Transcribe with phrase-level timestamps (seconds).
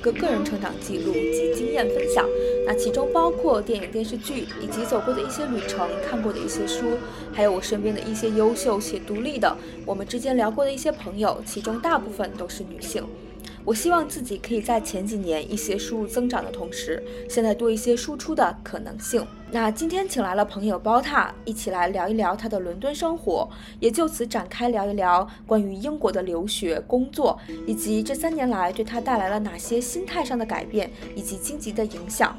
[0.00, 2.26] 个个人成长记录及经验分享，
[2.66, 6.84] 那其中包括电影、电视剧，以及走过的一些旅程、看过的一些书，
[7.32, 13.04] 还有我身边的一些优秀且独立的，我们之间聊过的一些朋友，其中大部分都是女性。
[13.70, 19.24] 我希望自己可以在前几年一些输入增长的同时，现在多一些输出的可能性。
[19.48, 23.48] 那今天请来了朋友包塔，一起来聊一聊他的伦敦生活，
[23.78, 32.36] 也就此展开聊一聊关于英国的留学、工作，以及这三年来对他带来了哪些心态上的改变以及经济的影响。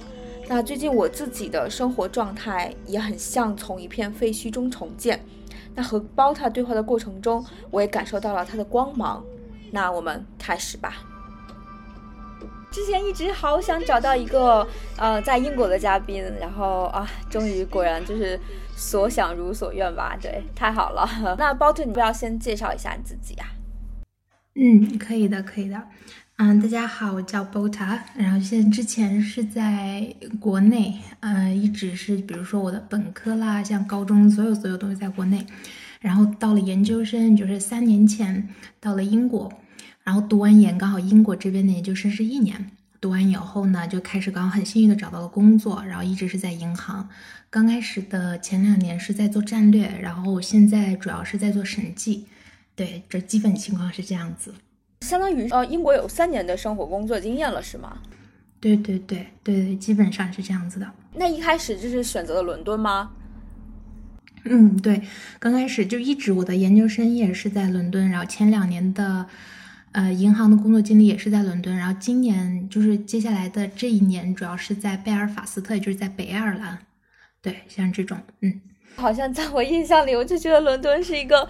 [0.50, 5.24] 那最近我自己的生活状态也很像从一片废墟中重建。
[5.74, 9.24] 那和包塔对话的过程中，我也感受到了他的光芒。
[9.72, 11.08] 那我们开始吧。
[12.72, 14.66] 之前一直好想找到一个
[14.96, 18.40] 呃在英国的嘉宾，然后啊，终于果然就是
[18.78, 20.18] 所想如所愿吧？
[20.22, 21.06] 对，太好了。
[21.38, 23.46] 那包特，你不要先介绍一下你自己呀？
[24.56, 25.84] 嗯，可以的，可以的。
[26.38, 35.46] 嗯，大家好，我叫 Bota，然后现在之前是在国内，呃，一直是比如说我的本科啦，像高中所有所有都是在国内，
[36.00, 38.48] 然后到了研究生，就是三年前
[38.80, 39.52] 到了英国。
[40.04, 42.72] 然后读完研，刚好英国这边的研究生是一年。
[43.00, 47.10] 读完以后呢，就开始刚好很幸运的找到了工作，然后一直是在银行。
[47.50, 52.28] 刚开始的前两年是在做战略，然后现在主要是在做审计。
[52.76, 54.54] 对，这基本情况是这样子。
[55.02, 57.98] 相当于呃，英国有三年的生活工作经验了，是吗？
[58.60, 60.88] 对对对对对，基本上是这样子的。
[61.16, 63.12] 那一开始就是选择了伦敦吗？
[64.44, 65.02] 嗯，对，
[65.40, 69.26] 刚开始就一直我的研究生也是在伦敦，然后前两年的。
[69.94, 76.78] 呃，银行的工作经历也是在伦敦，然后今年就是接下来的这一年，主要是在贝尔法斯特，就是在北爱尔兰。
[77.41, 78.62] 对，像这种，嗯，
[78.96, 81.50] 好像在我印象里，我就觉得伦敦是一个，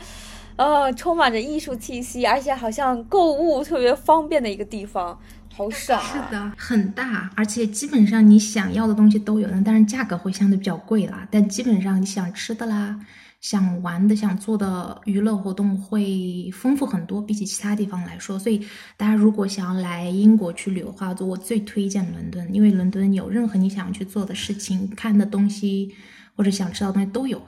[0.55, 5.19] 呃，充满着艺术气息，而且好像购物特别方便的一个地方，
[5.53, 6.01] 好爽。
[6.01, 11.27] 是的，很大，而且基本上你想要的东西都有，但是价格会相对比较贵啦。
[11.29, 12.99] 但基本上你想吃的啦。
[13.41, 18.37] 想玩的、想做的娱乐活动会丰富很多，比起其他地方来说。
[18.37, 18.59] 所以
[18.95, 25.91] 大家如果想要来英国去旅游的话，我最推荐伦敦，因为伦敦有任何你想去做的事情、看的东西
[26.37, 27.41] 或者想吃到的东西都有。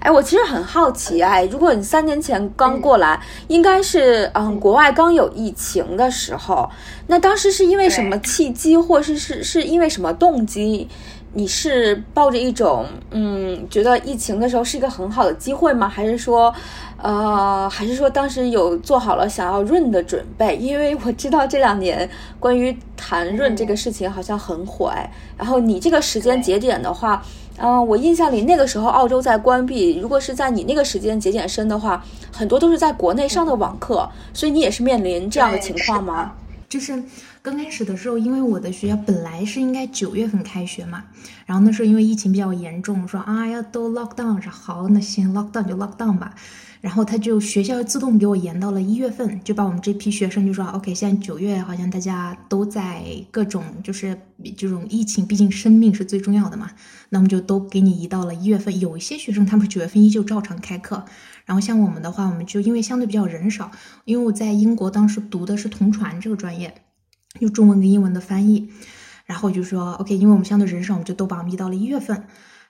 [0.00, 6.70] 哎，我其实很好奇，哎，如果你三年前刚过来，应该是嗯，国外刚有疫情的时候，
[7.06, 10.88] 那当时是因为什么契机，或是是是因为什么动机？
[11.36, 15.88] 你是抱着一种嗯，觉得疫情的时候是一个很好的机会吗？
[15.88, 16.54] 还是说，
[16.96, 20.56] 呃，还是说当时有做好了想要润的准备？
[20.56, 22.08] 因为我知道这两年
[22.38, 25.10] 关于谈润这个事情好像很火哎。
[25.36, 27.20] 然后你这个时间节点的话，
[27.58, 36.32] 嗯，我印象里那个时候澳洲在关闭，如果是在你那个时间节点生的话，很多都是在国内上的网课，所以你也是面临这样的情况吗？
[36.68, 37.02] 就是。
[37.44, 41.04] 刚开始的时候，因为我的学校本来是应该九月份开学嘛，
[41.44, 46.34] 然后那时候因为疫情比较严重，说啊要都 lock down，说好那行 lock down 就 lock down 吧，
[46.80, 54.18] 然后他就学校自动给我延到了一月份，就把我们这批学生就说 OK，现在九月好像大家都在各种就是
[54.56, 56.70] 这种疫情，毕竟生命是最重要的嘛，
[57.10, 58.80] 那么就都给你移到了一月份。
[58.80, 61.04] 有一些学生他们是九月份依旧照常开课，
[61.44, 63.70] 然后像我们的话，我们就因为相对比较人少，
[64.06, 66.74] 因为我在英国当时读的是同传这个专业。
[67.40, 68.70] 用中文跟英文的翻译，
[69.26, 72.24] 然后就说 OK，因为我们相对人少，我们就都把我们移到了一月份。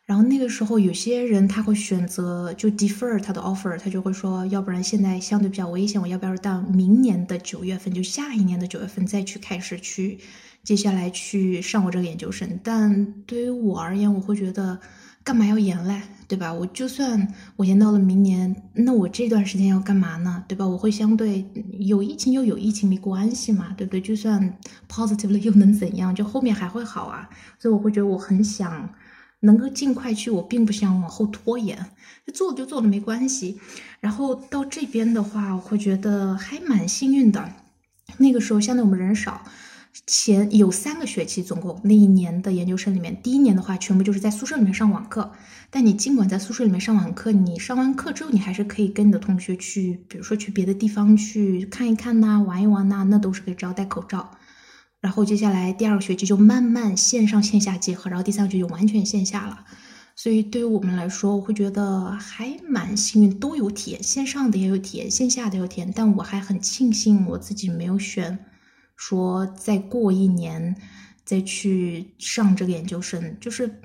[0.07, 10.19] 然后那个时候，有些人他会选择就 defer 他的 offer，他就会说，要不然现在相对比较危险，我要不要到明年的九月份，就下一年的九月份再去开始去
[10.63, 12.61] 接下来去上我这个研究生？
[12.63, 14.79] 但对于我而言，我会觉得
[15.25, 16.03] 干嘛要延嘞？
[16.29, 16.53] 对吧？
[16.53, 20.45] 我就算我延到了明年，那我这段时间要干嘛呢？
[20.47, 20.67] 对吧？
[20.67, 21.45] 我会相对
[21.79, 24.01] 有疫情又有疫情没关系嘛，对不对？
[24.01, 26.15] 就算 positive 了又能怎样？
[26.15, 27.29] 就后面还会好啊。
[27.59, 28.89] 所以我会觉得我很想
[29.41, 31.87] 能够尽快去，我并不想往后拖延，
[32.35, 33.59] 做就做了没关系。
[34.01, 37.51] 然后到这边的话，我会觉得还蛮幸运的。
[38.19, 39.43] 那个时候相对我们人少。
[40.07, 45.31] 前有三个学期，总共那一年的研究生里面，第一年的话，全部就是在宿舍里面上网课。
[45.71, 54.33] 但你尽管在宿舍里面上网课，你上完课之后，你还是可以跟你的同学去，比如说去别的地方去看一看呐，玩一玩呐，那都是可以只要戴口罩。
[55.01, 59.65] 然后接下来第二个学期就慢慢线上线下结合，然后第三个学期就完全线下了。
[60.17, 65.93] 所以对于我们来说，我会觉得还蛮幸运，都有体验，线上的也有体验，线下的有体验。
[65.95, 68.39] 但我还很庆幸我自己没有选。
[68.97, 70.77] 说再过一年
[71.25, 73.81] 再去上这个研究生，就是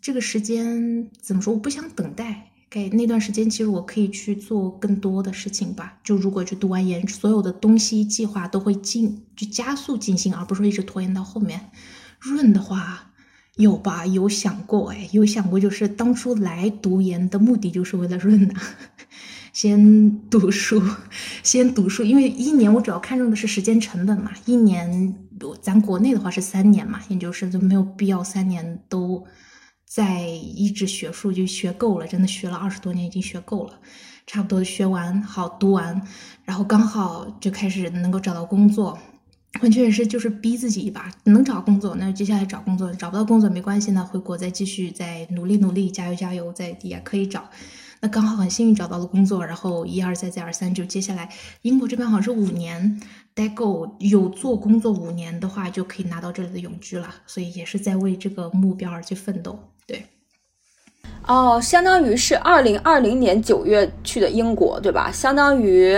[0.00, 1.52] 这个时间怎么说？
[1.54, 5.98] 我不想等待，给那段时间，其实我可以去做更多的事情吧。
[6.02, 11.70] 就如果去读完研，所有的东西计划都会进，就加速进行，而不是说一直拖延到后面。
[12.18, 13.12] 润的话
[13.56, 14.06] 有吧？
[14.06, 18.54] 有想过哎，有想过，就是当初来读研的目的就是为了润呐。
[19.60, 20.80] 先读书，
[21.42, 24.30] 先读书，因为一年我主要看重的是时间成本嘛。
[24.44, 25.12] 一年，
[25.60, 29.26] 咱国内的话是三年嘛，研究生就没有必要三年都
[29.84, 33.80] 在一直学术，就学够了，真的学了二十多年，已经学够了，
[34.28, 36.00] 差不多学完，好读完，
[36.44, 38.96] 然后刚好就开始能够找到工作，
[39.60, 47.50] 完全是就是逼自己一把，能找工作，那接下来找工作，找不到工作没关系，那回国再继续再努力努力，加油加油，再也可以找。
[48.00, 51.28] 那刚好很幸运找到了工作，然后一而再再而三，就接下来
[51.62, 53.00] 英国这边好像是五年
[53.34, 59.58] 待够，有做工作五年的话就可以拿到这里的永居了，所以也是在为这个目标而去奋斗。
[61.02, 61.10] 对。
[61.28, 65.10] 哦，相当于是二零二零年九月去的英国，对吧？
[65.12, 65.94] 相当于，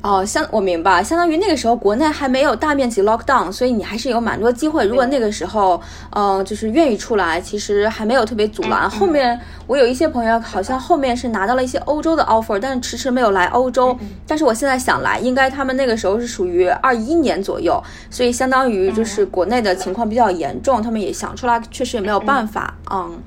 [0.00, 4.86] 哦，相我明白，相当于那个时候国内还没有大面积 lock down，所以你还是有蛮多机会。
[4.86, 5.82] 如果那个时候，
[6.14, 8.88] 嗯，就是愿意出来，其实还没有特别阻拦。
[8.88, 13.98] 后面我有一些朋友好像后面是拿到了一些欧洲的 offer，但是迟迟没有来欧洲。
[14.24, 23.20] 但是我现在想来，应该他们那个时候是属于二一年左右，所以相当于就是国内的情况比较严重，他们也想出来，确实也没有办法，嗯。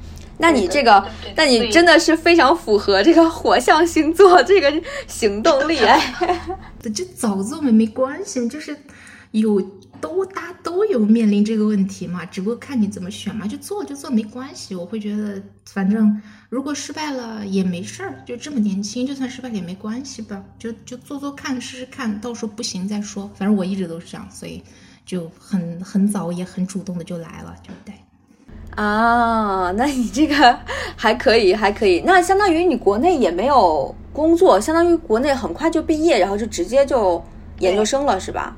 [0.43, 1.03] 那你这个，
[1.35, 4.71] 那你真的是非常符合这个火象星座 这个
[5.07, 6.13] 行动力哎。
[6.93, 8.77] 就早做没没关系，就是
[9.31, 9.61] 有
[10.01, 14.75] 都大家都有面临这个问题嘛，只不过看你怎么选嘛，就做就做没关系。
[14.75, 23.31] 我会觉得，反正如果失败了也没事儿，就这么年轻，就算失败了也没关系吧，就就做做看试试看，到时候不行再说。
[23.33, 24.61] 反正我一直都是这样，所以
[25.05, 27.95] 就很很早也很主动的就来了，就对。
[28.75, 30.59] 啊，那你这个
[30.95, 32.01] 还可以，还可以。
[32.05, 37.23] 那相当于你国内也没有工作，相当于国内很快就毕业，然后就直接就
[37.59, 38.55] 研究生了，是吧？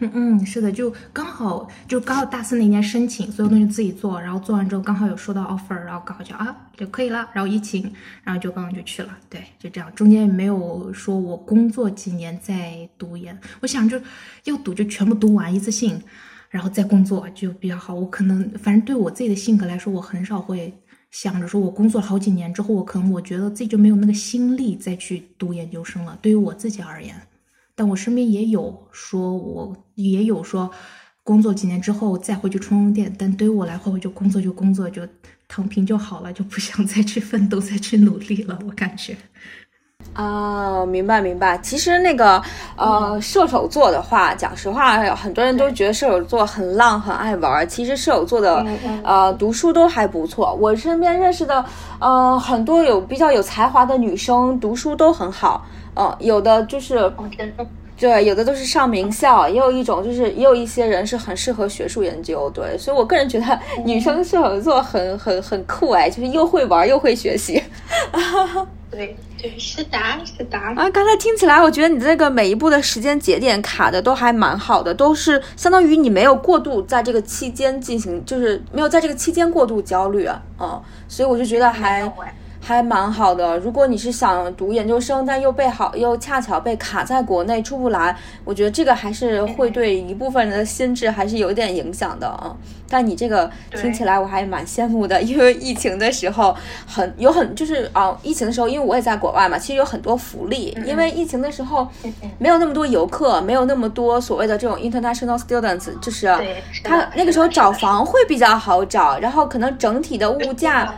[0.00, 7.28] 嗯嗯，是的，就刚好就刚好大四那年申请，所有东西自己做，然后做完之后刚好有收到 offer，然后刚好就啊就可以了。
[7.32, 9.10] 然后疫情，然后就刚刚就去了。
[9.28, 14.00] 对，就这样，中间也没有说我工作几年再读研，我想就
[14.44, 16.00] 要读就全部读完一次性。
[16.50, 17.94] 然后再工作就比较好。
[17.94, 20.72] 我可能反正对我自己的性格来说，我很少会
[21.10, 26.18] 想着说，我工作好几年之后，我可能我觉得自己就没有那个心力再去读研究生了。
[26.20, 27.14] 对于我自己而言，
[27.74, 30.70] 但我身边也有说，我也有说，
[31.22, 33.14] 工作几年之后再回去充充电。
[33.18, 35.06] 但对于我来说，我就工作就工作，就
[35.46, 38.58] 躺平就好了，就不想再去奋斗、再去努力了。
[38.66, 39.16] 我感觉。
[40.14, 41.56] 啊，明白明白。
[41.58, 42.42] 其实那个
[42.76, 47.68] 呃，射手座的话，讲实话，很多人都觉得射手座很浪，很爱玩。
[47.68, 48.66] 其实射手座的
[49.04, 50.52] 呃，读书都还不错。
[50.60, 51.64] 我身边认识的
[52.00, 55.64] 呃，很多有比较有才华的女生，读书都很好。
[55.94, 57.12] 嗯，有的就是。
[58.00, 62.48] 对，有的都是上名校，也有一种就是也有一些人是很适合学术研究。
[62.50, 67.60] 对，所以我个人觉得女生射手座很很很酷哎，就是又会玩又会学习。
[68.88, 70.58] 对对，是的，是的。
[70.58, 80.42] 啊，刚才听起来，我觉得你这个每一步的时间节点卡的都还蛮好的，都是相当于你没有过度在这个期间进行，就是没有在这个期间过度焦虑啊。
[80.58, 82.10] 嗯，所以我就觉得还。
[82.68, 83.58] 还蛮好的。
[83.60, 92.54] 如果你是想读研究生，但又被好又恰巧被卡在国内出不来，我觉得这个还是会对一部分人的心智还是有点影响的啊。
[92.90, 96.54] 但你这个听起来我还蛮羡慕的， 因为疫情的时候
[96.86, 100.76] 很有很就是啊，疫情的时候因为我也在国外嘛，其实有很多福利。
[100.84, 101.88] 因为疫情的时候
[102.36, 106.26] 没有那么多游客，没有那么多所谓的这种 international students，就是
[106.84, 110.92] 他那个时候找房会比较好找，然后可能整体的物价。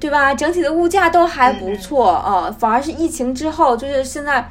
[0.00, 0.34] 对吧？
[0.34, 4.48] 整体的物价都还不错啊，反而是疫情之后，就是现在，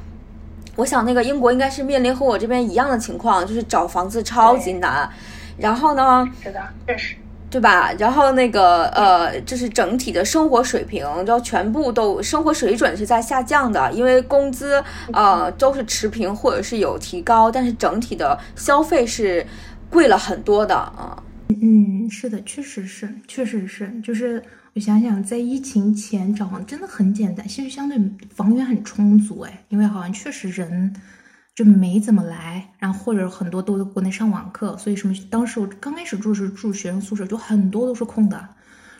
[0.76, 5.10] 我想那个英国应该是面临和我这边一样的情况，就是找房子超级难。
[5.58, 6.28] 然后呢？
[6.44, 7.16] 是的，确实。
[7.50, 7.94] 对吧？
[7.98, 19.48] 然后那个呃，就是整体的生活水平，然后全部都生活水准是在下降的，因为工资呃都是持平或者是有提高，但是整体的消费是
[19.90, 21.24] 贵了很多的啊。
[21.62, 24.44] 嗯，是的，确实是，确实是，就是
[24.78, 30.94] 我想想，在疫情前找房真的很简单，其实相对房源很充足哎，因为好像确实人。
[31.56, 38.48] 就没怎么来，然后或者很多都在国内上网课，所以什么当时我刚开始住是住学生宿舍，就很多都是空的，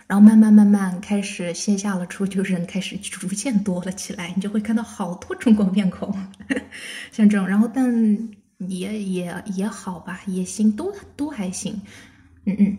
[0.08, 6.12] 然后慢慢慢慢开始线下了之后，就人开始逐渐多了起来，你就会看到好多中国面孔，
[7.14, 11.80] 像这种，然后但也也也好吧，也行，都都还行，
[12.46, 12.78] 嗯嗯，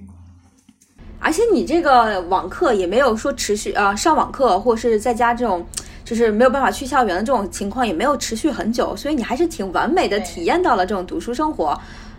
[1.19, 5.67] 而且你这个网课也没有说持续啊，上网课或者是在家这种。
[6.05, 11.79] 就是没有办法去校园的这种情况也没有持续很久，所以你还是挺完美的体验到了这种读书生活，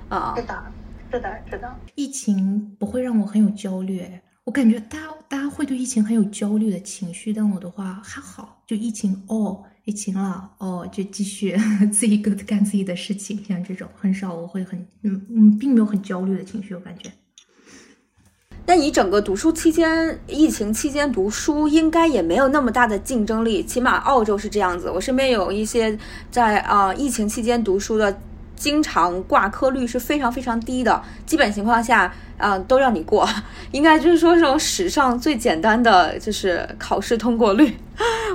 [0.10, 0.64] 啊，是的，
[1.12, 1.76] 是的，是的。
[1.96, 4.06] 疫情不会让我很有焦虑，
[4.44, 11.58] 我感觉大家大家会对疫情很有焦虑的情绪，但我的话还好，就疫情哦，疫情了哦，就继续
[11.92, 17.10] 自己各自干自己的事情，像这种很少我会很嗯嗯，并没有很焦虑的情绪，我感觉。
[18.70, 24.92] 那你整个读书期间，疫情期间读书应该也没有那么大的竞争力，起码澳洲是这样子。
[24.92, 25.98] 我身边有一些
[26.30, 28.16] 在啊疫情期间读书的，
[28.56, 33.28] 经常挂科率是非常非常低的，基本情况下啊都让你过，
[33.74, 37.76] 应该就是说这种史上最简单的就是考试通过率。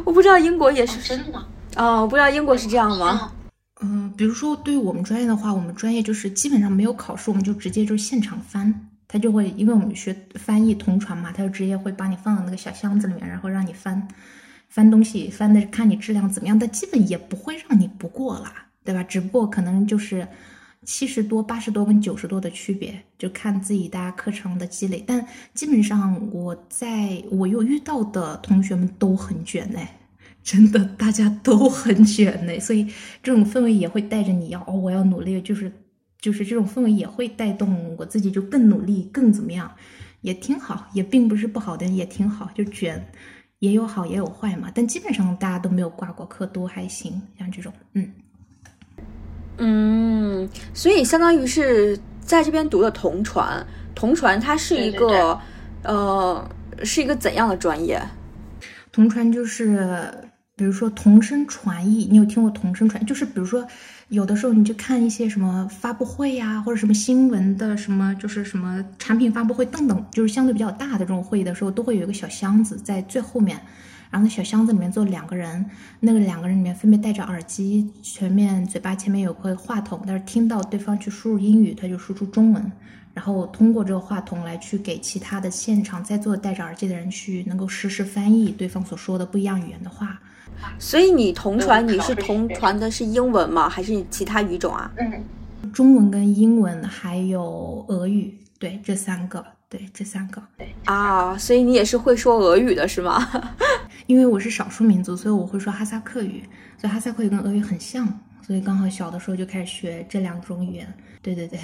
[0.05, 1.47] 我不知道英国也是真的吗？
[1.76, 3.31] 啊， 我不知道英国是这样吗？
[3.81, 8.88] 嗯，比如说对于我们专业的话，我们专业就是基本上没有考试，我们就直接就是现场翻。
[9.07, 14.09] 他就会，因为我们学翻译同传嘛，他就直接会把你放到那个小箱子里面，然后让你翻，
[14.69, 19.03] 翻东西，翻的看你质量怎么样，但基本也不会让你不过啦，对吧？
[19.03, 20.27] 只不过可能就是
[20.85, 25.05] 七十多、八十多跟九十多的区别，就看自己大家课程的积累。
[25.07, 29.97] 但基本上我在我又遇到的同学们都很卷哎，
[30.43, 32.89] 真的大家都很卷哎，所以
[33.23, 35.71] 这种氛围也会带着你要哦，我要努力，就是。
[36.25, 39.71] 就是这种氛围也会带动我自己就更努力更怎么样，
[40.23, 42.49] 也挺好，也并不是不好的，也挺好。
[42.54, 43.07] 就卷，
[43.59, 44.73] 也有好也有坏嘛。
[44.75, 47.21] 但基本上大家都没有挂过科，都还行。
[47.38, 48.11] 像这种，嗯
[49.59, 53.62] 嗯，所以相当于是在这边读的同传，
[53.95, 55.38] 同传它是一个
[55.83, 56.50] 呃
[56.85, 58.02] 是一个怎样的专业？
[58.93, 60.11] 同传就是
[60.57, 63.04] 比如说同声传译，你有听过同声传？
[63.04, 63.62] 就是比如说。
[64.09, 73.59] 有的时候你就看一些什么发布会呀，或者什么新闻的什么，就是什么产品发布会等等，就是相对比较大的这种会议的时候，都会有一个小箱子在最后面，
[74.11, 75.65] 然后那小箱子里面坐两个人，
[76.01, 82.73] 那个两个人里面分别戴着耳机，前面嘴巴前面有个话筒，但是听到对方去输入英语，他就输出中文，
[83.15, 90.21] 然后通过这个话筒来去给其他的现场在座戴着耳机的人去能够实时翻译对方所说的不一样语言的话。
[90.79, 93.69] 所以你同传你是同传的是英文吗？
[93.69, 94.91] 还是其他语种啊？
[94.99, 103.29] 嗯，中文跟英文还有俄语，对，这三个，对，这三个，对啊，所以你也是会说俄语的是吗？
[104.07, 106.43] 因为我是少数民族，所以我会说哈萨克语，
[106.79, 108.07] 所以哈萨克语跟俄语很像，
[108.47, 110.95] 所以刚好小的时候就开始学这两种语言。
[111.23, 111.59] 对对对。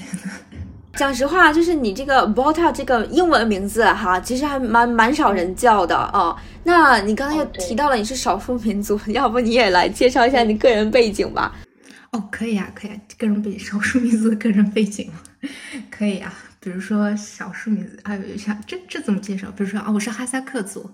[0.95, 6.37] 讲实话，就是你这个 Bota 这个英文名字哈，其实还蛮蛮少人叫的哦。
[6.65, 11.55] 那你刚才又提到了你是少数民族， 要不你也来介绍一下你个人背景吧？
[12.11, 15.11] 哦，可以啊，可以啊，个人背景少数民族的个人背景，
[15.91, 16.33] 可以啊。
[16.63, 19.47] 比如说少数民族，还有像这这怎么介绍？
[19.57, 20.91] 比如说啊，我是哈萨克族，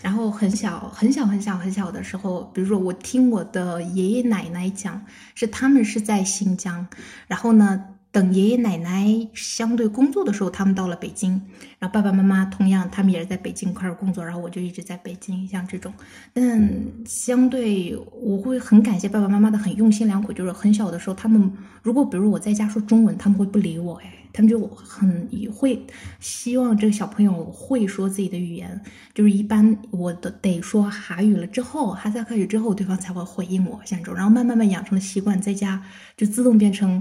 [0.00, 5.04] 然后很小很小很小很小的时候，比如说我听我的爷爷奶奶讲，
[5.34, 6.86] 是他们是在新疆，
[7.26, 7.84] 然后呢。
[8.12, 11.40] 等爷爷奶奶相对工作的时候，他们到了北京，
[11.78, 15.92] 然后爸爸妈妈同样，他们也是在北京开始工作，然后我就一直在北京，像这种。
[16.32, 16.68] 但
[17.06, 21.52] 相对我会很感谢爸爸妈妈的很用心良苦，就是很小的时候，他们
[21.82, 25.80] 如果比如我在家说中文，他们会不理我，哎，他们就很会
[26.18, 28.80] 希望这个小朋友会说自己的语言，
[29.14, 35.80] 就是一般我的得说韩语了之后，哈萨克语之后，对方才会回应我，像这种，然后慢慢慢养成了习惯，在家
[36.16, 37.00] 就自动变成。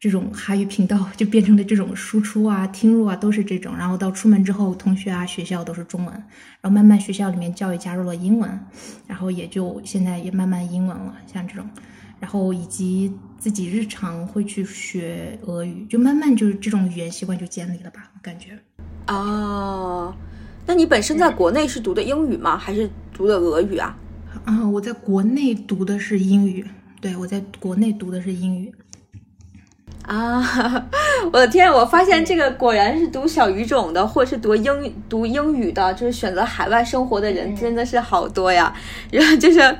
[0.00, 6.14] 这种哈语频道就变成了这种输出啊、听入啊都是这种，然后到出门之后，同学啊、学校都是中文，
[6.60, 8.48] 然后慢慢学校里面教育加入了英文，
[9.08, 11.68] 然后也就现在也慢慢英文了，像这种，
[12.20, 18.56] 然后以及自己日常会去学俄语，就慢慢就是这种语言习惯就建立了吧，我感觉。
[19.08, 20.14] 哦。
[20.64, 22.56] 那你本身在国内是读的英语吗？
[22.56, 23.98] 还是读的俄语啊？
[24.44, 26.64] 啊，我在国内读的是英语，
[27.00, 28.72] 对我在国内读的是英语。
[30.08, 30.42] 啊，
[31.30, 31.70] 我的天！
[31.70, 38.72] 我发现这个果然是读小语种的，或者是读英读英语的，就是选择海外生活的人真的是好多呀。
[39.10, 39.76] 然后就是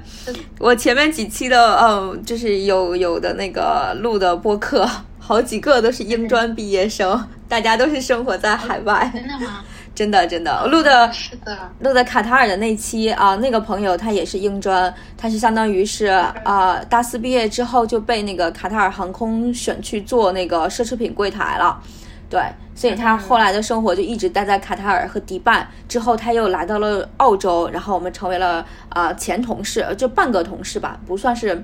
[0.59, 4.87] 我前面几期的，嗯，就是有有的那个录的播客，
[5.19, 9.11] 好几个都是英专毕业生，大家都是生活在海外。
[9.15, 9.65] 真的吗？
[9.99, 16.07] 真的真的，录的是的，录的卡塔尔的那期啊，那个朋友他也是英专，他是相当于是
[16.45, 21.83] 啊，大四毕业之后就被那个卡塔尔航空选去做那个奢侈品柜台了，
[22.31, 22.41] 对，
[22.77, 31.61] 所以他后来的生活就一直待在卡塔尔和迪拜，之后他又来到了澳洲，然后我们成为了啊前同事，就半个同事吧，不算是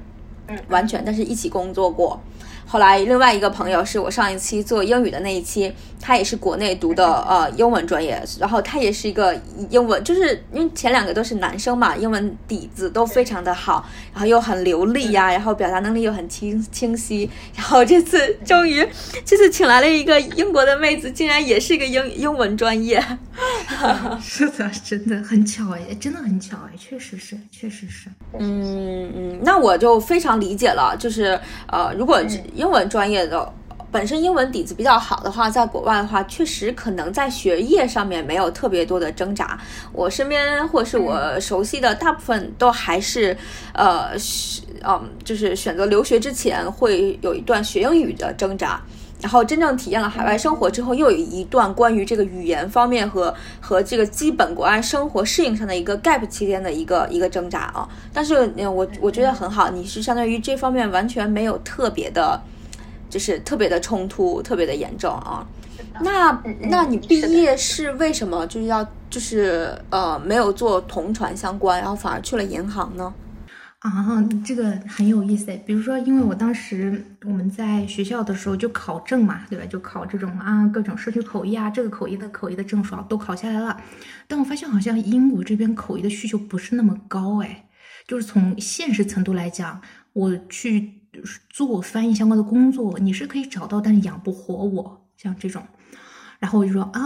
[0.71, 2.21] 完全，但是一起工作过。
[2.67, 9.39] 后来另外一个朋友是我上一期做英语的那一期，他也是国内读的呃英文专业，然后他也是一个
[9.71, 18.85] 英文，就是因为前两个都是男生嘛，英文底子都非常的好，然后又很流利呀，然后表达能力又很清清晰，然后这次终于
[19.25, 23.01] 这次请来了一个英国的妹子，竟然也是一个英英文专业，
[24.21, 32.21] 是的，真的很巧哎，真的很巧哎，确实是，确实是，嗯嗯，那我就非常理解了，就是呃如果。
[32.55, 33.53] 英文专业的
[33.91, 39.57] 本身英文底子比较好的话，在国外的话，确实可能在学业上面没有特别多的挣扎。
[39.93, 43.37] 我身边或是我熟悉的大部分都还是，
[43.73, 44.11] 呃，
[44.83, 48.83] 嗯，就是选择留学之前会有一段学英语的挣扎，
[49.25, 57.89] 然后真正体验了海外生活之后，又有一段关于这个语言方面和和这个基本国外生活适应上的一个 gap 期间的一个一个挣扎啊。
[58.13, 62.39] 但是，我我觉得很好，你是相当于这方面完全没有特别的。
[63.11, 65.47] 就是特别的冲突，特别的严重啊！
[66.01, 73.15] 那那你毕业是为什么就是要就是呃没有做同传相关，然后反而去了银行呢？
[73.85, 79.67] 啊，这个很有意思比如说，因为我当时我们在学校的时候就考证嘛，对吧？
[79.67, 83.79] 就考这种啊各种社区口译啊，这个口译的口译的证书都考下来了。
[84.27, 87.67] 但我发现好像英国这边口译的需求不是那么高哎，
[88.09, 89.81] 就是从现实程度来讲，
[90.13, 91.01] 我去。
[91.49, 95.63] 做翻译相关的工作，你是可以找到，但是养不活我，像这种。
[96.41, 97.01] 然后我就说啊，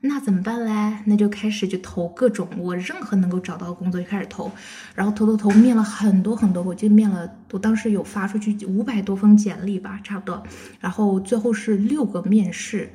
[0.00, 0.98] 那怎么办嘞？
[1.04, 4.50] 那就开始就投各种我任何能够找到的工作就开始投，
[4.94, 10.42] 然后投投投，面了很多很多，我就面了，我当时有发出去五百多封简历吧，差不多。
[10.80, 12.90] 然后最后是六个面试。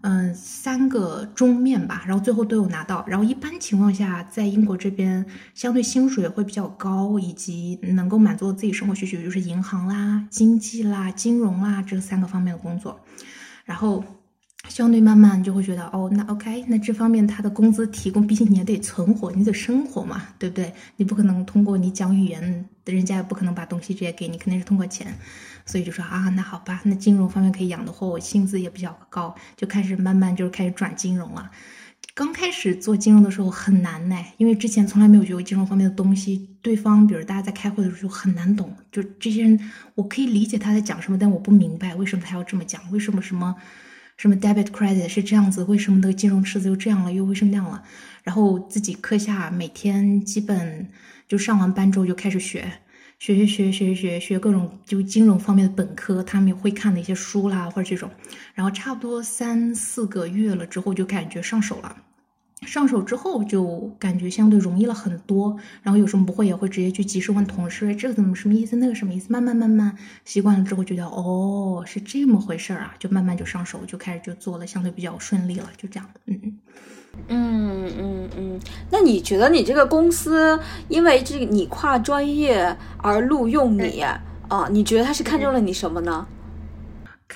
[0.00, 3.04] 嗯，三个中面吧，然后最后都有拿到。
[3.08, 13.00] 然后一般情况下，在英国这边，相对薪水会比较高，以及能够满足自己生活需求，就是银行啦、经济啦、金融啦这三个方面的工作。
[13.64, 14.04] 然后
[14.68, 20.72] 相对慢慢就会觉得，哦，那 OK，那这方面他的工资提供，毕竟你也得存活，你得生活嘛，对不对？
[20.96, 25.12] 你不可能通过你讲语言，人家也不可能把东西直接给你，肯定是通过钱。
[25.66, 31.50] 所以就说啊，那好吧，那金融方面可以养的话我，薪资也比较高，就开始慢慢就是开始转金融了。
[32.14, 39.58] 刚开始做金融的时候很难呢，因为之前从来没有学过金融方面的东西，对方比如大家在开会的时候就很难懂，就这些人
[39.94, 43.54] 我可以理解他在讲什么，但我不明白为什么他要这么讲，为什么什么
[44.18, 47.82] 什么 debit credit 是这样子，为什么那个金融池子又这样了，又为什么那样了？
[48.22, 50.86] 然后自己课下每天基本
[51.26, 52.70] 就上完班之后就开始学。
[53.20, 58.08] 学学学学学学各种就金融方面的本科，他们会看的一些书啦，或者这种，
[58.54, 61.96] 然后差不多三四个月了之后就感觉上手了，
[62.62, 76.58] 上手之后就感觉相对容易了很多，然后有什么不会也会直接去及时问同事，这个怎么什么意思，那个什么意思，慢慢慢慢习惯了之后觉得哦是这么回事儿啊，就慢慢就上手，就开始就做了，相对比较顺利了，就这样，嗯嗯。
[77.26, 84.68] 嗯嗯嗯，那你觉得你这个公司因为这个你跨专业而录用你啊？
[84.70, 86.26] 你觉得他是看中了你什么呢？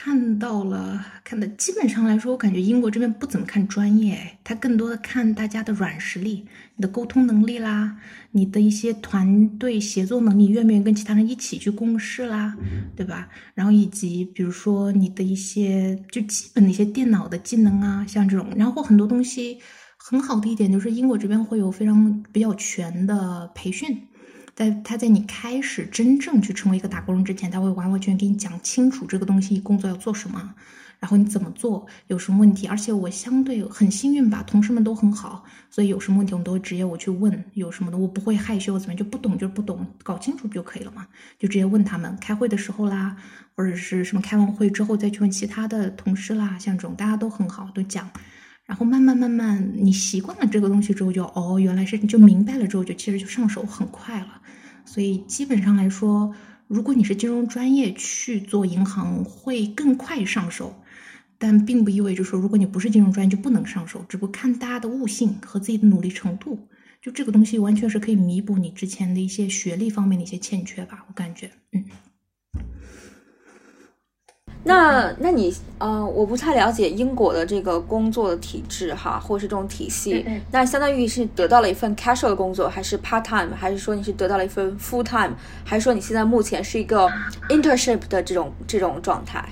[0.05, 7.99] 看到了，看的基本上来说，我感觉英国这边不怎么看专业，他更多的看大家的软实力，你的沟通能力啦，
[8.33, 12.57] 你的一些团队协作能力，愿不愿意跟其他人一起去共事啦，
[12.97, 13.29] 对吧？
[13.55, 19.59] 然后以及比如说你的一些就基本的一些电脑的技能啊，像这种，然后很多东西
[19.97, 23.97] 很好的一点就是英国这边会有非常比较全的培训。
[24.55, 30.55] 在他在你开始真正去成为一个打工人之前，他会完完全全给你讲清楚这个东西工作要做什么，
[31.01, 32.67] 然后你怎么做，有什么问题。
[32.67, 41.07] 而且我相对很幸运吧，同事们都很好，所以有什么问题我们都会直接我去问，有什么的我不会害羞怎么，就不懂就不懂，搞清楚不就可以了嘛？
[41.39, 42.17] 就直接问他们。
[42.21, 43.17] 开会的时候啦，
[43.57, 48.11] 或者是什么开完会之后再去问其他的同事啦，像这种大家都很好，都讲。
[48.67, 54.41] 然后慢慢慢慢，你习惯了这个东西之后就，哦，原来是你就明白了之后就其实就上手很快了。
[54.85, 56.35] 所以基本上来说，
[56.69, 60.75] 如果你是金融专业去做银行，会更快上手。
[61.39, 66.69] 但并不意味着说，如果你不是金融专业就不能上手，只不过看大家的悟性和自己的努力程度。
[67.01, 71.85] 就这个东西完全是可以弥补你之前的一些学历方面的一些欠缺吧，我感觉，嗯。
[74.65, 80.25] 那那你呃，我不太了解英国的这个工作的体制哈，或者是这种体系。
[80.53, 87.11] 那相当于是得到了一份 casual 的工作，还是 part time，还是说你是得到了一份 full time，还是说你现在目前是一个
[87.49, 89.45] internship 的这种这种状态？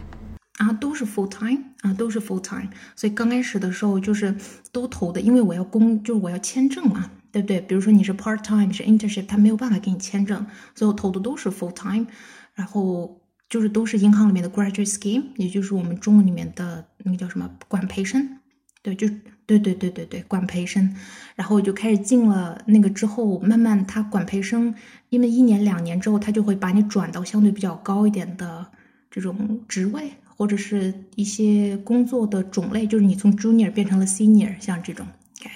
[0.59, 2.68] 啊，都是 full time 啊，都是 full time。
[2.94, 4.37] 所以刚开始的时候就是
[4.70, 7.61] 都投的，因为我要工，就是我要签证嘛，对不对？
[7.61, 10.46] 比如说你是 part time，是 internship，他没有办法给你签证，
[10.77, 12.07] 所以我投的都是 full time，
[12.55, 13.20] 然后。
[13.51, 18.39] 就是都是银行里面的 graduate scheme，也就是我们中文里面的那个叫什么管培生，
[18.81, 19.09] 对，就
[19.45, 20.95] 对对对对对管培生，
[21.35, 24.73] 然后我就开始进了那个之后，慢慢他管培生，
[25.09, 28.65] 因为一年两年之后，他就会把你转到相对比较高一点的
[29.11, 35.05] 这种职位，或者是一些工作的种类，就是你从 junior 变成了 senior，像这种
[35.41, 35.51] ，OK，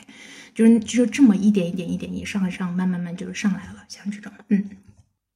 [0.52, 4.68] 就是就是这么一点一点一点一上一上，慢慢慢就是上来了，像这种，嗯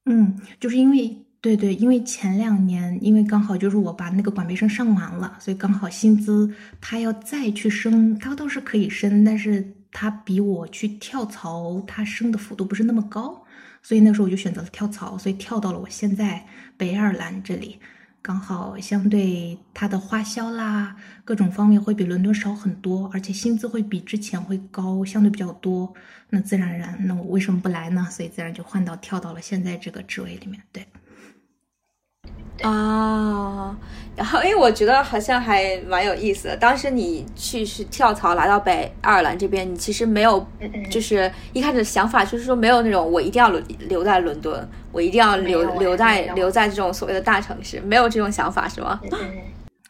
[0.03, 1.25] 嗯，就是因为。
[1.41, 13.41] 对对，因为前两年，因为刚好就是我把那个管培生上完了，所以刚好薪资他要再去升，他倒是可以升，但是他比我去跳槽，他升的幅度不是那么高，
[13.81, 17.79] 所以那时候我就选择了跳槽，所以跳到了我现在北爱尔兰这里，
[18.21, 25.93] 刚好相对他的花销啦，各种方面会比伦敦少很多，而且薪资会比之前会高，相对比较多，
[26.29, 28.05] 那自然而然，那我为什么不来呢？
[28.11, 30.85] 所以自然就换到跳到了现在这个职位里面，对。
[32.61, 33.75] 啊，
[34.15, 36.57] 然后因为我觉得好像还蛮有意思的。
[36.57, 40.45] 当时你去是跳槽来到北爱尔兰这边，你其实没有，
[40.91, 48.99] 就是一开始想法就是说没有那种我一定要留留在伦敦，我一定要留留在留在这种所谓的大城市，没有这种想法是吗？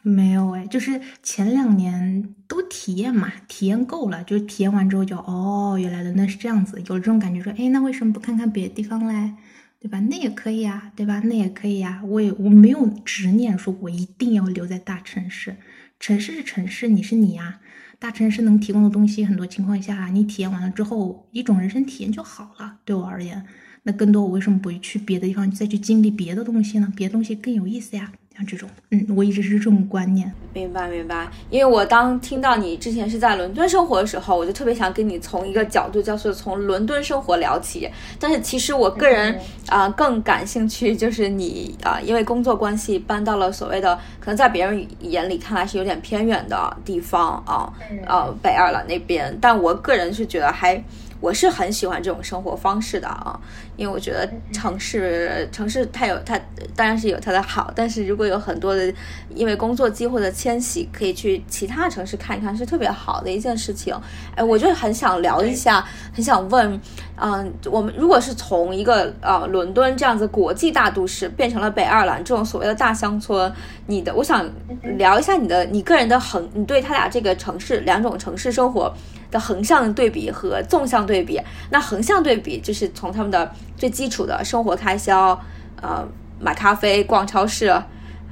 [0.02, 9.32] 没有哎，就是前两年都体验嘛，体验够了，就体验完之后就哦，原来伦敦是这样子，有这种感觉说，哎，那为什么不看看别的地方嘞？
[9.80, 9.98] 对吧？
[9.98, 11.20] 那也可以啊，对吧？
[11.24, 12.02] 那也可以呀。
[12.04, 15.56] 我也我没有执念，说我一定要留在大城市。
[15.98, 17.60] 城市是城市，你是你啊。
[17.98, 22.78] 大城市能提供的东西，很多情况下你体验完了之后，一种人生体验就好了。
[22.84, 23.46] 对我而言，
[23.84, 26.92] 那更多我为什么不去别的地方再去经历别的东西呢？
[26.94, 28.12] 别的东西更有意思呀。
[28.40, 30.32] 像这种，嗯，我一直是这种观念。
[30.54, 31.28] 明白，明白。
[31.50, 37.86] 因为我当听到你之前是在伦敦生活的时候，我就特别想跟你从一个角度，叫做从伦敦生活聊起。
[38.18, 47.70] 但是其实我个人啊更感兴趣，就是你啊，因为工作关系搬到了所谓的可能在别人眼里看来是有点偏远的地方啊，
[48.06, 49.36] 呃，北爱尔兰那边。
[49.38, 50.82] 但我个人是觉得还。
[51.20, 53.38] 我是很喜欢这种生活方式的啊，
[53.76, 56.40] 因为我觉得城市城市它有它
[56.74, 58.92] 当然是有它的好，但是如果有很多的
[59.34, 63.94] 因为工作机会的迁徙，可以去其他城市看一看，是特别好的一件事情。
[64.34, 66.80] 哎，我就很想聊一下，很想问，
[67.16, 73.52] 嗯，我们如果是从一个呃伦敦这样子国际大都市变成了北爱尔兰这种所谓的大乡村，
[73.86, 74.48] 你的我想
[74.96, 78.90] 聊一下你的你个人的很，你对他俩这个城市两种城市生活。
[79.30, 81.40] 的横向对比和纵向对比，
[81.70, 85.38] 那横向对比就是从他们的最基础的生活开销，
[85.80, 86.06] 呃，
[86.38, 87.72] 买咖啡、逛超市，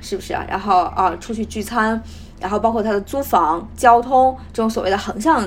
[0.00, 0.32] 是不是？
[0.48, 2.00] 然后啊，出去聚餐，
[2.40, 5.42] 然后包括他的租房、交通这种所谓的横向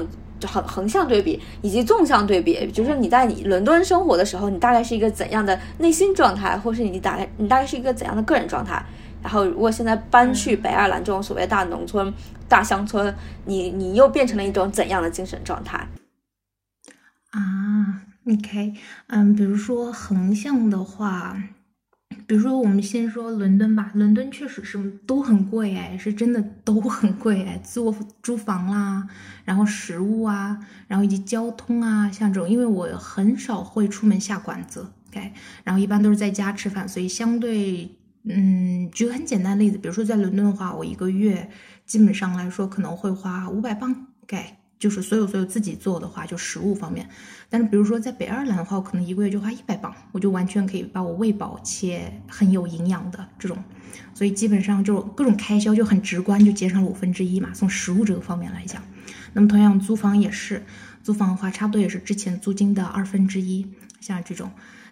[0.45, 8.83] 横横向对比，以及纵向对比，就是你在你伦敦生活的时候，你大概是一个怎样的内心状态，或是你大概你大概是一个怎样的个人状态？
[9.21, 12.13] 然后如果现在搬去北爱尔兰这种所谓大农村。
[12.51, 15.88] 大乡村，你你又变成了一种怎样的精神状态
[17.29, 18.73] 啊？OK，
[19.07, 21.41] 嗯，比如说横向的话，
[22.27, 29.07] 比如说我们先说伦敦吧，伦敦确实是都很贵哎，是真的都很贵哎，租租房啦，
[29.45, 35.31] 然后食物啊，然后以及交通啊，像这种，因为我很少会出门下馆子，OK，
[35.63, 41.49] 然后一般都是在家吃饭，所以相对，嗯，举个很简单的例子，比如说在伦敦的话，我一个月。
[41.84, 44.41] 基本上来说可能会花五百磅，给
[44.79, 47.05] 就是所有所有自己做的话，就食物方面。
[47.49, 53.62] 但是比如说在北爱尔兰的话，我可能一个月就花一百磅，我就完全可以把我喂饱且很有营养的这种。
[54.13, 57.49] 所以基本上就各种开销就很直观，就减少了五分之一嘛。
[57.53, 58.81] 从食物这个方面来讲，
[59.34, 60.63] 那么同样租房也是，
[61.03, 63.67] 租房的话差不多也是之前租金的二分之一，
[63.99, 64.49] 像这种。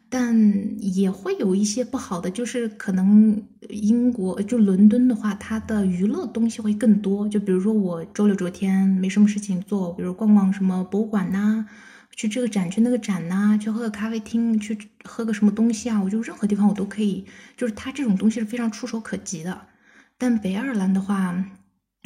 [0.09, 0.35] 但
[0.79, 7.29] 也会有一些不好的，就是可能英国就伦敦的话，它的娱乐东西会更多。
[7.29, 11.65] 就比如说我周六周天没什么事情做，比如逛逛什么博物馆呐，
[12.15, 19.61] 去这个展去那个展呐，去喝个咖啡厅，去喝个什么东西啊，我就任何地方我都可以，就是它这种东西是非常触手可及的。
[20.17, 21.45] 但北爱尔兰的话，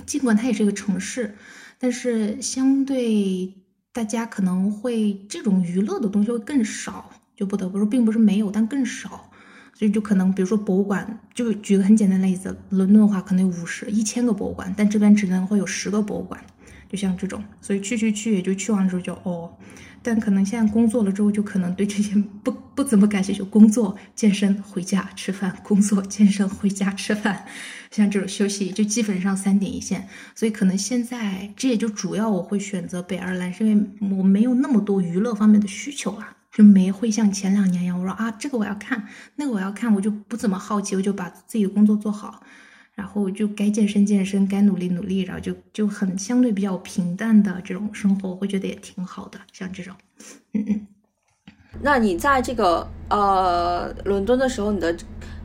[0.05, 1.35] 尽管它也是一个城市，
[1.79, 3.53] 但是相对
[3.93, 7.09] 大家可能会这种娱乐的东西会更少。
[7.35, 9.29] 就不得不说，并不是没有，但更少，
[9.73, 16.39] 所以就可能，比如说博物馆，就举个很简单的例子，伦敦的话可能有五十、一千个博物馆，但这边只能会有十个博物馆，
[16.89, 19.51] 就像这种，所以去去去，也就去完之后就哦，
[20.01, 27.45] 但可能现在工作了之后，就可能对这些不不怎么感兴趣，工作、健身、回家吃饭，工作、健身、回家吃饭，
[27.89, 36.35] 像这种休息就基本上三点一线，所以可能现在这也就主要我会选择北爱尔兰，是因为我没有那么多娱乐方面的需求啊。
[36.53, 42.43] 就没会像前两年一样，我说啊，这个我要看，那个我要看，我就不怎么好奇，我就把自己的工作做好，
[42.93, 49.39] 然后就该健身健身，该努力努力，然后就就很相对比较平淡的这种生活，我会觉得也挺好的。
[49.51, 49.95] 像这种，
[50.53, 50.87] 嗯嗯。
[51.81, 54.95] 那你在这个呃伦敦的时候，你的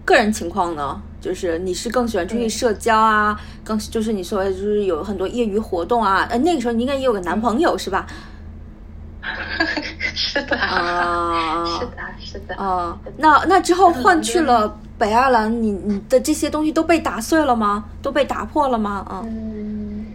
[0.05, 1.03] 个人情况呢？
[1.21, 6.25] 就是你是更喜欢出去社交啊，更就是你说就是有很多业余活动啊？
[6.31, 8.07] 呃，那个时候你应该也有个男朋友是吧？
[10.14, 12.99] 是的啊，是的，是的啊。
[13.17, 17.85] 那那之后换去了北爱尔兰，你你的这些东西都被打碎了吗？
[18.03, 19.05] 都被打破了吗？
[19.09, 20.07] 啊，嗯，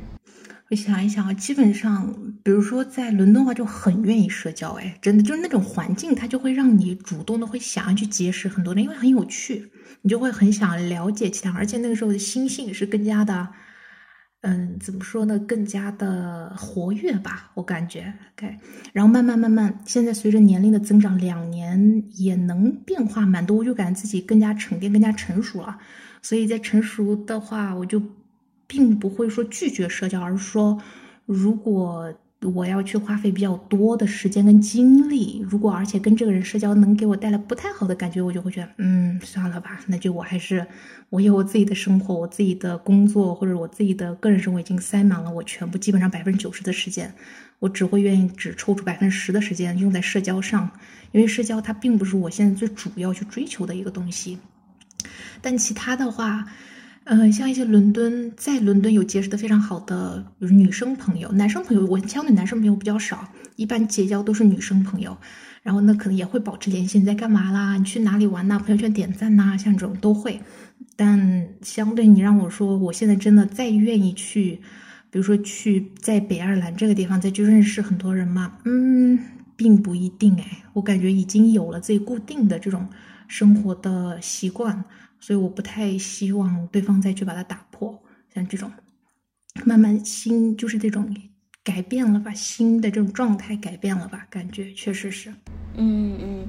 [0.70, 9.72] 我想一想啊，基本上，比如说在伦敦的话，就很愿意社交，哎，真的就是那种环境，它就会让你主动的会想要去结识很多人，因为很有趣，
[10.02, 13.48] 你就会很想了解其他，而且那个时候的心性是更加的。
[14.44, 15.40] 嗯，怎么说呢？
[15.40, 18.14] 更加的活跃吧，我感觉。
[18.36, 18.58] OK，
[18.94, 25.78] 然后慢慢慢慢，现在随着年龄的增长，两年也能变化蛮多，我就感觉自己更加沉淀、更加成熟了。
[26.22, 28.02] 所以在成熟的话，我就
[28.68, 30.78] 并不会说拒绝社交，而是说
[31.26, 32.14] 如果。
[32.44, 40.66] 我要去花费比较多的时间跟精力，如果而且跟这个人社交能给我带来不太好的感觉，我就会觉得，嗯，算了吧，那就我还是
[41.10, 47.14] 我有我自己的生活，我自己的工作或者我自己的个人生活已经塞满了，我全部基本上百分之九十的时间，
[47.60, 50.70] 我只会愿意只抽出百分之十的时间用在社交上，
[51.12, 54.38] 因为社交它并不是我现在最主要去追求的一个东西，
[55.42, 56.48] 但其他的话。
[57.06, 65.18] 嗯，像一些伦敦，在伦敦有结识的非常好的比如女生朋友，男生朋友我相对男生朋友比较少，一般结交都是女生朋友。
[65.64, 67.78] 然后那可能也会保持联系，你在干嘛啦？
[67.78, 68.58] 你去哪里玩呐？
[68.58, 70.40] 朋友圈点赞呐，像这种都会。
[70.96, 74.60] 但相对你让我说，我现在真的再愿意去，
[75.10, 78.54] 比如说去在北爱尔兰这个地方再去认识很多人吗？
[78.64, 79.20] 嗯，
[79.56, 82.88] 并不一定哎，我感觉已经有了自己固定的这种
[83.28, 84.84] 生活的习惯。
[85.26, 87.98] 所以我不太希望对方再去把它打破，
[88.36, 88.70] 像这种
[89.64, 91.16] 慢慢心就是这种
[91.64, 95.30] 改变了吧，心的这种状态改变了吧，感觉确实是，
[95.78, 96.46] 嗯嗯，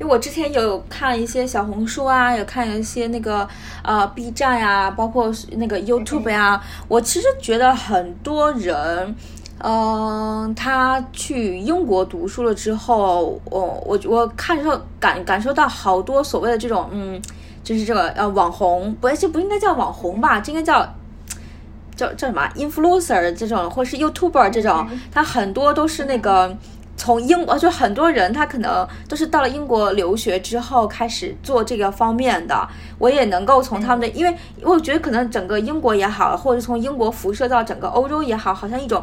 [0.00, 3.46] 因为我之前有看一些小红书啊，有看一些那个
[3.84, 9.14] 呃 B 站呀，包括那个 YouTube 呀，我其实觉得很多人，
[9.58, 17.20] 嗯，他去英国读书了之后，我我我看受感感受到好多所谓的这种嗯。
[17.66, 20.38] 就是这个呃网红，不这不应该叫网红吧？
[20.38, 20.94] 这应该叫
[21.96, 26.56] 叫叫什么？influencer 这种，或是 YouTuber 这种，他很多都是那个
[26.96, 32.68] 从英国，就很多人他可能都是到了英国留学之后开始做这个方面的。
[32.98, 39.02] 我也能够从他们的，因为我觉得可能整个英国也好，或者从英国辐射到整个欧洲也好，好像一种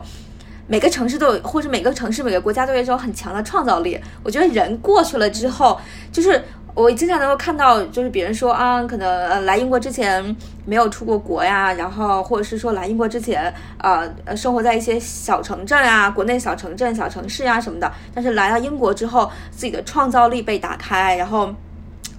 [0.67, 3.99] 每个城市都有，或者每个城市每个国家都有一种很强的创造力。
[4.23, 5.78] 我觉得人过去了之后，
[6.13, 6.41] 就是。
[6.76, 21.48] 我经常能够看到，就是别人说啊，可能呃来英国之前没有出过国呀，然后或者是说来英国之前，呃呃生活在一些小城镇啊，国内小城镇、小城市呀什么的，但是来到英国之后，自己的创造力被打开，然后，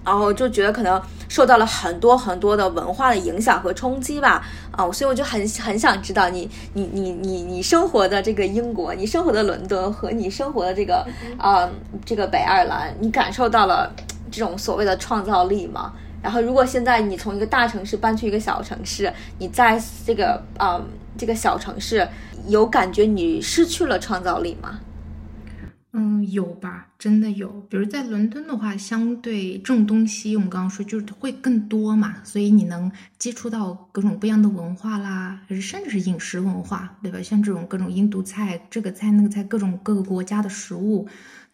[0.04, 11.04] 然后就觉得可能受到了很多很多的文化的影响和冲击吧，啊，所以我就很很想知道你你你你你生活的这个英国，你生活的伦敦和你生活的这个
[11.36, 11.68] 啊
[12.04, 13.92] 这个北爱尔兰，你感受到了。
[14.34, 20.84] 这种所谓的创造力嘛，然后如果现在你从一个大城市搬去一个小城市，你在这个啊
[21.16, 22.06] 这个小城市
[22.48, 24.80] 有感觉你失去了创造力吗？
[25.96, 27.48] 嗯，有吧，真的有。
[27.70, 37.22] 比如在伦敦的话，相对这种东西，我们刚刚说就是会更多嘛，所以你能接触到各种不一样的文化啦，甚至是饮食文化，对吧？
[37.22, 41.06] 像这种各种印度菜，这个菜那个菜，各种各个国家的食物，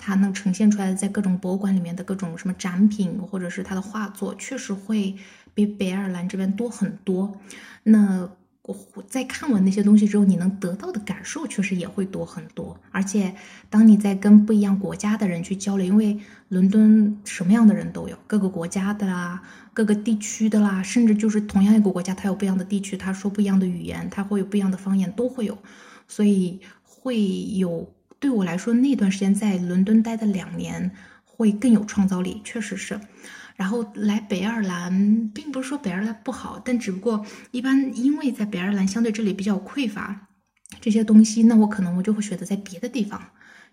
[0.03, 5.15] 它能呈现出来的，在各种博物馆里面的各种什么展品，或者是它的画作，确实会
[5.53, 7.39] 比北爱尔兰这边多很多。
[7.83, 8.29] 那
[8.63, 8.77] 我。
[9.09, 12.79] 在看完那些东西之后，你能得到的感受确实也会多很多。
[12.93, 13.35] 而且，
[13.69, 16.17] 当你在跟不一样国家的人去交流，因为
[16.49, 19.43] 伦敦什么样的人都有，各个国家的啦，
[19.75, 25.59] 各个地区的啦，甚至就是同样一个国家，它有不一样的地区，它说不一样的语言，它会有不一样的方言，都会有。
[26.07, 27.21] 所以会
[27.57, 30.91] 有对我来说，那段时间在伦敦待的两年
[31.25, 33.01] 会更有创造力，确实是。
[33.57, 40.29] 然后来北爱尔兰，并不是说北爱尔兰不好，但只不过一般因为在北爱尔兰相对这里比较匮乏
[40.81, 43.23] 这些东西，那我可能我就会选择在别的地方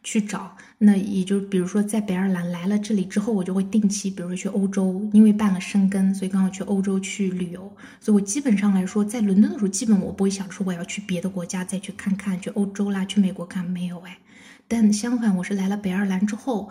[0.04, 0.56] 去找。
[0.78, 7.74] 那也就比如说在北爱尔兰来了这里之后，我就会定期，比如说去欧洲，因为办了生根，所以刚好去欧洲去旅游。
[8.00, 14.18] 所以我基本上来说，在伦敦的时候，基本我不会想说我要去别的国家再去看看，去欧洲啦，去美国看没有哎。
[14.68, 16.70] 但相反，我是来了北爱尔兰之后。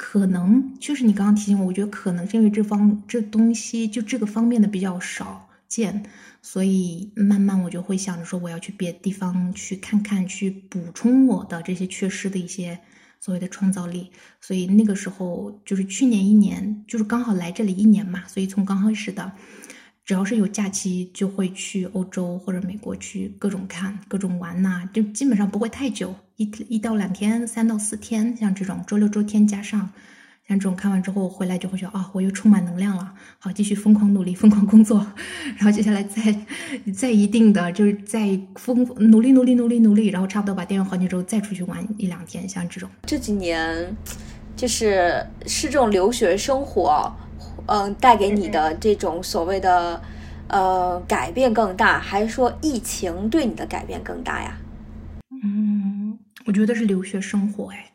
[0.00, 6.04] 可能就是你刚刚提醒我，我觉得可能是因为这方这东西就这个方面的比较少见，
[6.40, 12.78] 所以慢慢我就会想着说我要去别的地方去看看，去补充我的这些缺失的一些
[13.18, 14.12] 所谓的创造力。
[14.40, 19.32] 所以那个时候就是去年一年，就是刚好来这里一年嘛，所以从刚开始的。
[20.08, 29.80] 只要是有假期，就会去欧洲或者美国去各种看、各种玩呐，就基本上不会太久，一一到两天、三到四天，像这种周六周天加上，
[30.48, 35.06] 像这种看完之后回来就会觉得啊，我又充满能量了，好继续疯狂努力、疯狂工作，
[35.58, 36.34] 然后接下来再
[36.90, 42.88] 再一定的就是再疯努力、努力、努力、努力，然后差不多把电源还给之后再出去玩一两天，像这种。
[43.02, 43.94] 这几年
[44.56, 47.14] 就是是这种留学生活。
[47.68, 50.02] 嗯，带给你的这种所谓的
[50.48, 54.58] 呃改变更大，还是说疫情对你的改变更大呀？
[55.44, 57.92] 嗯，我觉得是留学生活哎，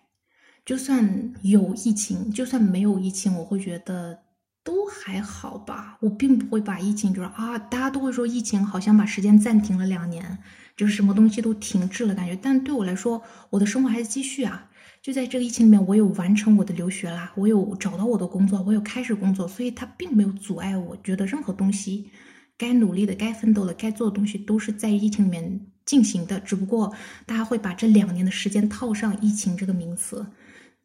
[0.63, 4.19] 就算有疫情，就算没有疫情，我会觉得
[4.63, 5.97] 都还好吧。
[6.01, 10.37] 我并不会把疫情就是啊，大家都会说疫情好像把时间暂停了两年，
[10.77, 12.37] 就是什么东西都停滞了感觉。
[12.39, 14.69] 但对我来说，我的生活还是继续啊。
[15.03, 20.95] 就在这个疫情里面，我有完成我的留学啦，我有找到我的工作，我有开始工作，所以它并没有阻碍我。
[21.03, 22.09] 觉得任何东西，
[22.57, 26.39] 该努力的、该奋斗的、该做的东西，都是在疫情里面进行的。
[26.39, 30.25] 只不过大家会把这两年的时间套上“疫情”这个名词，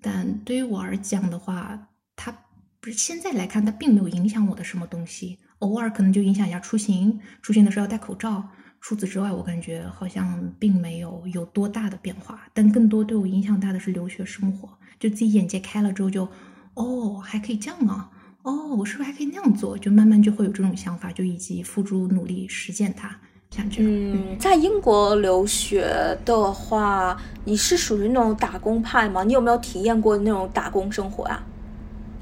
[0.03, 2.37] 但对于我而讲的话，它
[2.81, 5.39] 不是现在来看，它并没有影响我的什么东西。
[5.61, 8.49] 偶尔可能就影响一下出行，出行的时候要戴口罩。
[8.81, 14.69] 除此之外，我感觉好像并没有有多大的变化，但更多对我影响大的是留学生活。
[14.99, 16.29] 就自己眼界开了之后，就
[16.75, 18.11] 哦，还可以这样啊，
[18.43, 19.77] 哦，我是不是还可以那样做？
[19.77, 23.15] 就慢慢就会有这种想法，就以及付诸努力实践它。
[23.51, 23.93] 像这样。
[23.93, 25.87] 嗯，在英国留学
[26.25, 29.25] 的话，你是属于那种打工派吗？
[29.25, 31.45] 你有没有体验过那种打工生活啊？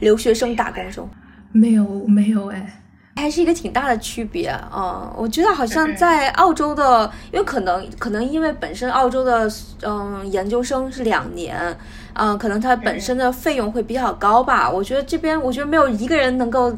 [0.00, 1.10] 留学生打工生活？
[1.52, 2.82] 没有，没有哎。
[3.16, 5.12] 还是一个挺大的区别啊！
[5.16, 9.50] 我觉得好像在澳洲的，因为可能可能因为本身澳洲的
[9.82, 11.76] 嗯研究生是两年，
[12.12, 14.70] 嗯，可能它本身的费用会比较高吧。
[14.70, 16.72] 我觉得这边我觉得没有一个人能够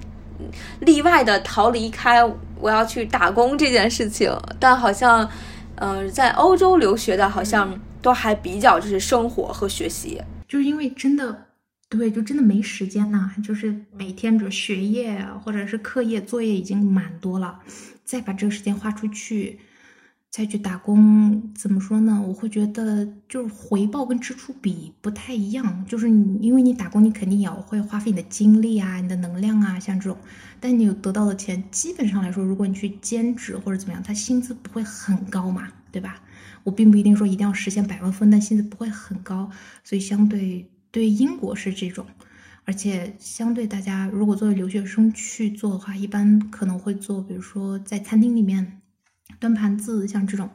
[0.80, 2.24] 例外的逃离开
[2.58, 4.32] 我要去打工这件事情。
[4.58, 5.28] 但好像
[5.74, 11.47] 嗯在欧洲留学的好像都还比较就是生活和学习，就是因为真的。
[11.90, 17.60] 对，就真的没时间呐，就是每天这学业或者是课业作业已经蛮多了，
[18.04, 19.58] 再把这个时间花出去，
[20.30, 22.22] 再去打工，怎么说呢？
[22.28, 30.18] 我会觉得就是回报跟支出比不太一样，就是你因为你打工，你肯定也会花费你的精力啊，你的能量啊，像这种，
[30.60, 36.22] 但你有得到的钱，基本上来说，如果你去兼职或者怎么样，他薪资不会很高嘛，对吧？
[36.64, 39.50] 我并不一定说一定要实现百万富翁，但薪资不会很高，
[39.82, 40.68] 所以相对。
[40.90, 42.06] 对英国是这种，
[42.64, 48.80] 而且相对大家如果作为留学生去做的话，一般可能会做，比如说在餐厅里面
[49.38, 50.48] 端盘子，像这种，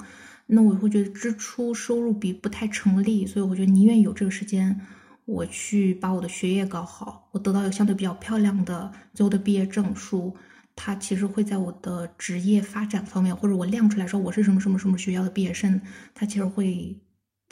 [0.48, 4.82] 那我会觉得支出收入比不太成立，所以我觉得宁愿有这个时间，
[5.26, 10.36] 我去把我的学业搞好，我得到一个相对比较漂亮的最后的毕业证书，
[10.76, 15.80] 它其实会在我的职业发展方面，或者我亮出来说我是什么什么什么学校的毕业生，
[16.14, 17.00] 它其实会。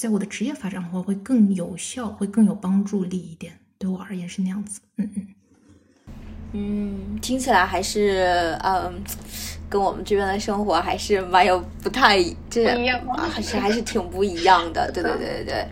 [0.02, 3.54] 在我的职业发展的话，会更有效，会更有帮助力一点。
[3.78, 4.82] 对我而言是那样子。
[4.98, 5.28] 嗯嗯
[6.54, 8.92] 嗯，听起来还是嗯，
[9.70, 12.18] 跟我们这边的生活还是蛮有不太
[12.50, 13.30] 这样吗？
[13.32, 14.92] 还是还是挺不一样的。
[14.92, 15.68] 对对对对对，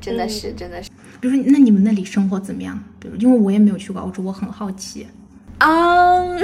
[0.00, 0.90] 真的是真的是。
[1.20, 2.76] 比如说，那你们那里生活怎么样？
[2.98, 5.06] 比如，因为我也没有去过澳洲，我很好奇。
[5.58, 6.36] 嗯，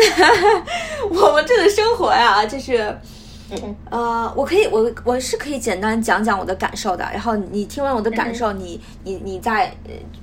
[1.11, 2.97] 我们这的生活呀，就是，
[3.91, 7.05] 呃，我可以，我我是可以简单讲讲我的感受的。
[7.13, 9.73] 然后你听完我的感受，你你你再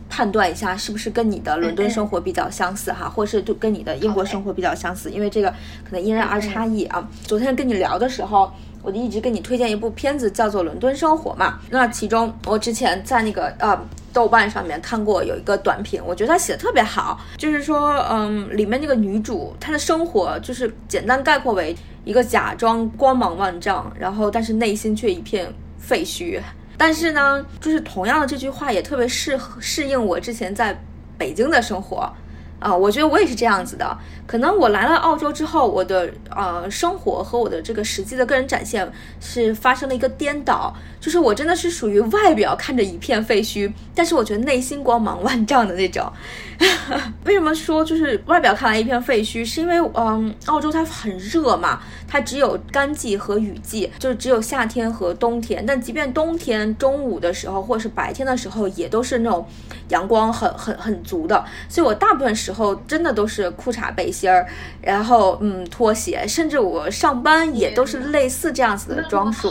[0.10, 5.50] 判断一下是不是跟你的伦敦生活比较相似哈，或是就跟你的英国生活比较相似，因为这个
[5.84, 7.08] 可能因人而差异啊。
[7.24, 8.52] 昨天跟你聊的时候。
[8.86, 11.60] 我就一直跟你推荐一部片子，叫做《伦敦生活》嘛。
[11.72, 13.76] 那其中我之前在那个呃
[14.14, 17.20] 豆瓣上面看过有一个短评，我觉得他写的特别好。
[17.36, 26.40] 就是说，嗯，里面那个女主她的生活就是简单概括为一个假装光芒万丈，然后但是内心却一片废墟。
[26.78, 30.80] 但是呢，就是同样的这句话也特别适合适应我之前在
[31.18, 32.08] 北京的生活。
[32.58, 33.98] 啊，我觉得我也是这样子的。
[34.28, 46.12] 可能我来了澳洲之后，我的呃生活和我的这个实际的个人展现是发生了一个颠倒，就是我真的是属于外表看着一片废墟，但是我觉得内心光芒万丈的那种。
[47.26, 49.44] 为什么说就是外表看来一片废墟？
[49.44, 55.66] 是因为嗯，澳洲它很热嘛，它只有干季和雨季，就是只有夏天和冬天。
[55.66, 59.46] 但即便冬天中午的时候或者是白天的时候，也都是那种
[59.90, 61.44] 阳光很很很足的。
[61.68, 64.48] 所以我大部分时候真的都是裤衩背心儿，
[64.82, 69.50] 然后嗯拖鞋，甚至我上班也都是类似这样子的装束，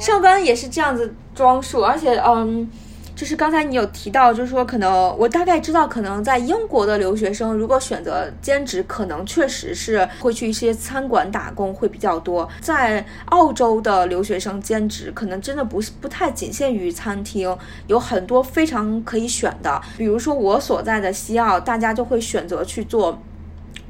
[0.00, 2.70] 上班也是这样子装束，而且嗯。
[3.16, 12.48] 就是刚才你有提到，就是说可能我大概知道，可能在英国的留学生如果选择兼职，可能确实是会去一些餐馆打工会比较多。
[12.60, 17.56] 在澳洲的留学生兼职，可能真的不是不太仅限于餐厅，
[17.86, 19.80] 有很多非常可以选的。
[19.96, 23.16] 比如说我所在的西澳，大家就会选择去做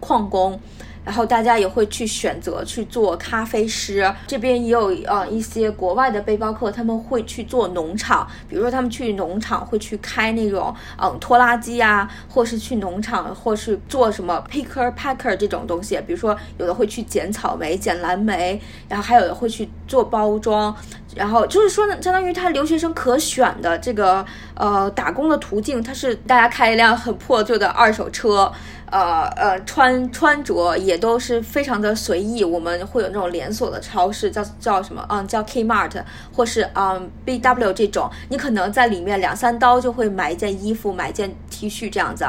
[0.05, 0.61] 矿工。
[1.05, 20.75] 然后大家也会去选择去做咖啡师，这边也有呃一些国外的背包客，他们会去做农场，比如说他们去农场会去开那种嗯拖拉机啊，或是去农场，或是做什么 picker packer 这种东西，比如说有的会去捡草莓、捡蓝莓，然后还有的会去做包装，
[21.15, 24.25] 然后就是说呢，相当于他留学生可选的这个
[24.55, 28.51] 呃打工的途径，他是大家开一辆很破旧的二手车。
[28.95, 32.45] 呃呃，穿穿着也都是非常的随意。
[32.45, 35.05] 我们会有那种连锁的超市，叫叫什么？
[35.09, 36.01] 嗯，叫 Kmart，
[36.33, 42.25] 或是嗯 BW 这种，你可能在里面两三刀就会买一件衣服，买一件 T 恤这样子。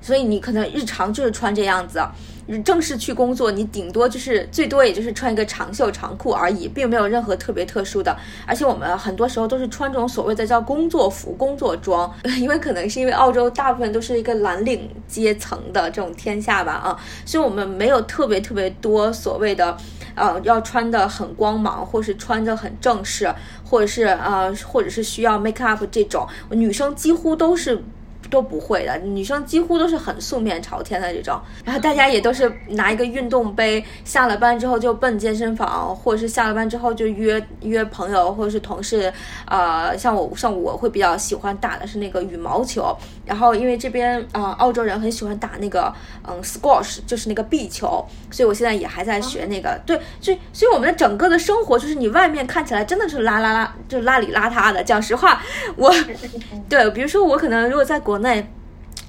[0.00, 2.00] 所以你可能日常就是穿这样子。
[2.64, 8.16] 正式去工作，你顶多就是最多也就是穿一个长袖长裤而已，并没有任何特别特殊的。
[8.44, 19.76] 而且我们很多时候都是穿这种所谓的叫工作服、工作装， 因为可能是因为澳洲大部分都是一个蓝领阶层的这种天下吧啊，所以我们没有特别特别多所谓的，
[20.16, 23.32] 呃，要穿的很光芒，或是穿着很正式，
[23.64, 27.80] 或者是呃，或者是需要 make up 这种，女生几乎都是。
[28.30, 39.12] 都不会的，女生几乎都是很素面朝天的这种，然后大家也都是拿一个运动杯，下了班之后就奔健身房，或者是下了班之后就约约朋友或者是同事，
[39.46, 42.96] 呃，像我像我会比较喜欢打的是那个羽毛球，
[43.30, 45.94] 然后因为这边啊澳洲人很喜欢打那个
[46.26, 54.82] 嗯 squash，就是那个壁球，所以我现在也还在学那个，对，所以所以我们的整个的生活就是你外面看起来真的是拉拉拉，就邋里邋遢的。
[54.82, 55.40] 讲实话，
[55.76, 55.94] 我
[56.68, 58.52] 对，比如说我可能如果在国内，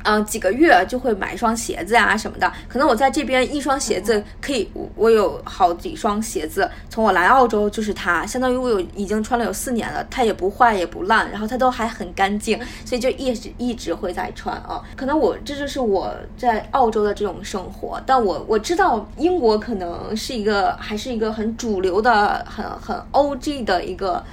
[0.04, 2.52] 嗯，几个月就会买一双鞋子啊什么的。
[2.68, 14.82] 可能我在这边一双鞋子可以，我有好几双鞋子，从我来澳洲就是它，相当于我有已经穿了有四年了，它也不坏也不烂，然后它都还很干净，所以就一直一直会在穿啊。
[14.96, 24.24] 可能我这就是我在澳洲的这种生活，但我我知道英国可能是一个还是一个很主流的、很很 O G 的一个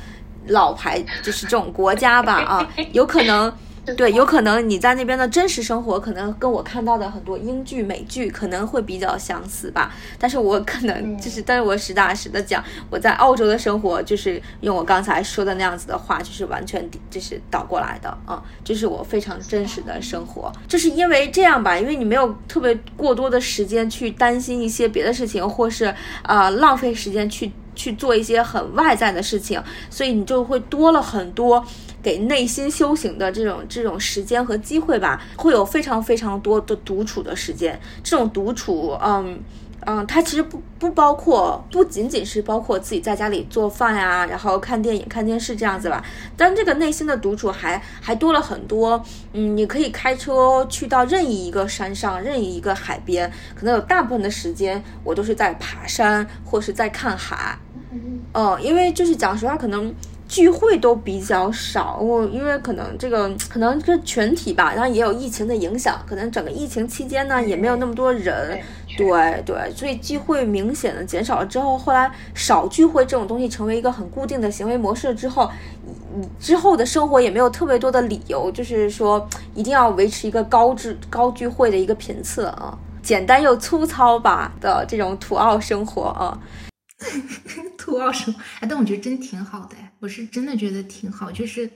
[0.47, 3.53] 老牌，就是这种国家吧啊，有可能。
[3.97, 9.95] 对，有可能你在那边的真实生活，可能跟我看到的很多英剧、美剧可能会比较相似吧。
[10.19, 20.53] 但是我可能就是，但是我实打实的讲，我在澳洲的生活，就是用我刚才说的那样子的话，就是完全就是倒过来的啊，就是我非常真实的生活。
[20.67, 31.65] 就是因为这样吧，因为你没有特别过多的时间去担心一些别的事情，或是啊浪费时间去去做一些很外在的事情，所以你就会多了很多。
[32.03, 37.79] 给内心修行的这种这种时间和机会吧，会有非常非常多的独处的时间。
[38.03, 39.41] 这种独处，嗯
[39.87, 46.05] 嗯，它其实不不包括，不仅仅是包括自己在家里做饭呀，然后看电影、看电视这样子吧。
[46.37, 49.03] 但这个内心的独处还还多了很多。
[49.33, 57.59] 嗯，你可以开车去到任意一个山上，任意一个海边，可能有大部分的时间我都是在爬山或是在看海。
[58.35, 59.95] 嗯，因为就是讲实话，可能。
[60.29, 61.97] 聚会都比较少。
[61.97, 68.61] 我因为可能这个 可能这群体吧，然后也有疫情的影响，可能整个疫情期间呢也没有那么多人。
[68.97, 75.49] 对对，所以聚会明显的减少了之后，后来少聚会这种东西成为一个很固定的行为模式之后，
[76.17, 86.37] 你之后的生活也没有特别多的理由，就是说一定要维持一个高质高聚会的一个频次啊，简单又粗糙吧的这种土澳生活啊，
[87.79, 91.71] 土澳生活，哎，但我觉得真挺好的，我是真的觉得挺好，就是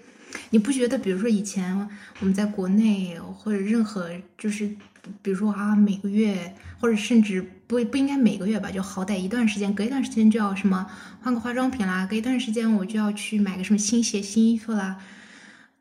[0.50, 1.88] 你不觉得，比如说以前
[2.20, 4.74] 我们在国内或者任何就是。
[5.20, 10.86] 比如说啊，每个月或者甚至不不应该每个月吧，就好歹一段时间，隔一段时间就要什么
[11.20, 15.02] 换个化妆品啦，隔一段时间我就要去买个什么新鞋、新衣服啦。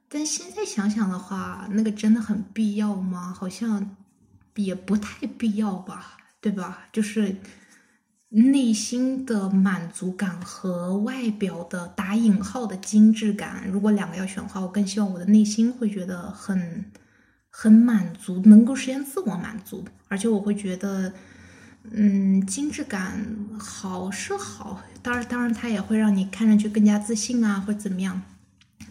[0.10, 3.32] 但现在想想的话，那个真的很必要吗？
[3.38, 3.96] 好像
[4.56, 6.88] 也不太必要吧，对吧？
[6.92, 7.36] 就是
[8.32, 16.86] 内心的满足感和外表的打引号的精致感，如果两个要选的话，我更希望我的内心会觉得很。
[17.54, 21.12] 很满足，能够实现自我满足，而且我会觉得，
[21.92, 23.20] 嗯，精致感
[23.60, 28.22] 好是好，当然，当然它也会让你看上去更加自信啊，或者怎么样。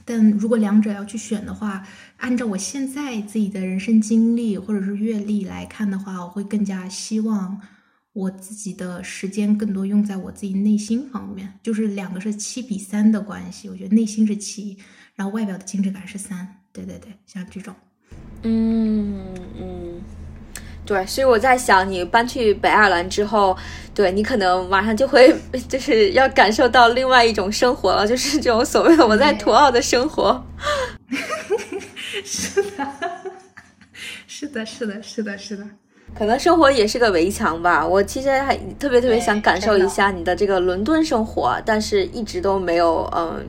[0.05, 1.86] 但如果两者要去选的话，
[2.18, 7.62] 按照我现在自己的人生经历或者是阅历来看的话，我会更加希望
[8.12, 14.76] 我自己的时间更多用在我自己内心方面，就是两个是七比三的关系，我觉得内心是七，
[15.14, 17.74] 然后外表的精致感是三，对对对，像这种。
[18.42, 20.02] 嗯嗯，
[20.84, 23.56] 对，所以我在想，你搬去北爱尔兰之后，
[23.94, 25.32] 对你可能马上就会
[25.68, 30.44] 就是要感受到另外一种生活了，就是这种所谓的我在土澳的生活。
[32.24, 32.88] 是的，
[34.26, 35.64] 是的，是的，是的，是的，
[36.14, 37.86] 可能生活也是个围墙吧。
[37.86, 43.46] 我其实还特别特别想感受一下你的这个伦敦生活，但是一直都没有嗯。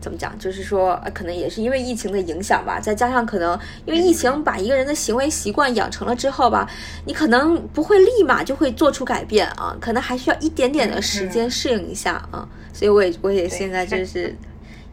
[0.00, 0.38] 怎么讲？
[0.38, 6.70] 就是说，可能也是因为疫情的影响吧，再加上可能因为疫情把一个人的行为习惯养成了之后吧，
[7.04, 12.48] 你可能不会立马就会做出改变啊，可能还需要一点点的时间适应一下啊。
[12.72, 14.32] 所以我也我也现在就是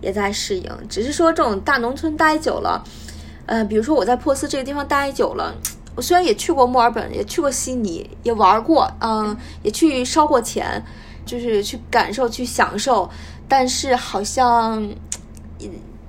[0.01, 2.83] 也在适应，只是说这种大农村待久了，
[3.45, 5.53] 呃，比如说我在珀斯这个地方待久了，
[5.95, 10.83] 我虽然也去过墨尔本，也去过悉尼，也玩过，嗯，也去烧过钱，
[11.25, 13.09] 就是去感受、去享受。
[13.47, 14.87] 但是好像，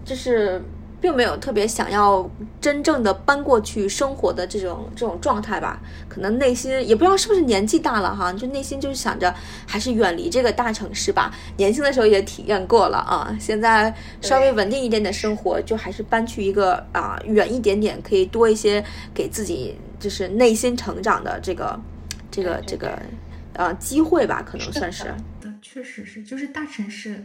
[0.05, 0.63] 就是
[1.01, 2.29] 并没有特别想要
[2.61, 5.81] 真正的搬过去生活的这种这种状态吧？
[6.09, 9.35] 可能内心也不知道是不是年纪大了哈，就内心就是想着
[9.67, 11.33] 还是远离这个大城市吧。
[11.57, 21.81] 年轻的时候也体验过了啊，现在稍微稳定一点的生活，就还是搬去一个啊远一点点，可以多一些给自己就是内心成长的这个
[22.31, 22.99] 这个这个
[23.53, 25.05] 呃机会吧，可能算是。
[25.63, 27.23] 确实是，就是大城市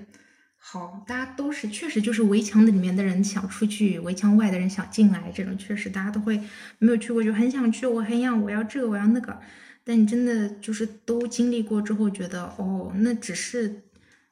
[0.64, 6.40] 好，大家都是确实就是围墙的里面的人想出去，围墙外的人想进来，这种确实大家都会
[6.78, 9.38] 没有去过就很想去，我很想我要这个我要那个，
[9.84, 13.82] 但你真的就是都经历过之后，觉得哦，那只是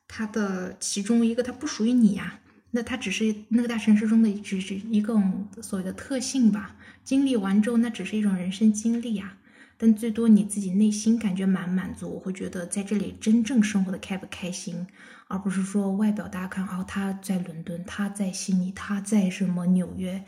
[0.08, 2.40] 它的其中一个，它不属于你呀，
[2.72, 5.20] 那它只是那个大城市中的只是一个
[5.62, 9.36] 所谓的特性吧，经历完之后，那只是一种人生经历呀。
[9.82, 14.86] 但最多你自己内心感觉满满足，我会觉得在这里真正生活的开不开心，
[15.30, 20.22] 而不是说外表大家看哦他在伦敦，他在悉尼，他在什么纽约，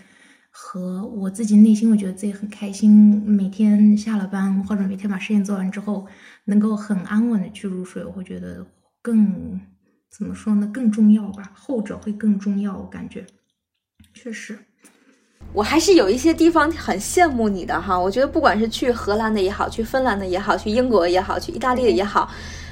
[0.49, 6.08] 和我自己内心会觉得自己很开心，每天下了班或者每天把事情做完之后，
[6.45, 8.66] 能够很安稳的去入睡，我会觉得
[9.02, 9.60] 更
[10.10, 10.72] 怎么说呢？
[10.74, 13.26] 更重要吧，后者会更重要，我感觉
[14.14, 14.58] 确实。
[15.54, 22.30] 我还是有一些地方很羡慕你的哈，我觉得不管是去荷兰的也好，去芬兰的也好，去英国也好，去意大利的也好，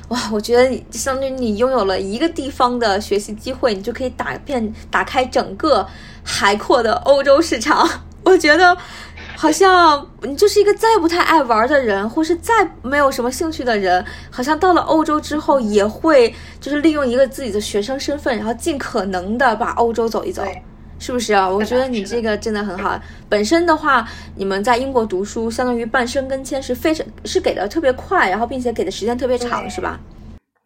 [0.08, 5.86] 哇，我觉得相当于你拥有了一个地方的学习机会，你就可以打遍打开整个
[6.24, 7.88] 海阔的欧洲市场。
[8.24, 8.78] 我觉得
[9.36, 20.44] 好像你就是一个再不太爱玩的人，或是再没有什么兴趣的人，好像到了欧洲之后也会就是利用一个自己的学生身份，然后尽可能的把欧洲走一走。
[21.00, 21.50] 是不是啊？
[21.50, 23.02] 我觉得你这个真的很好。
[23.28, 30.00] 本身的话，你们在英国读书，相当于办申根签是非常是给的特别快，然后并且给的时间特别长，是吧？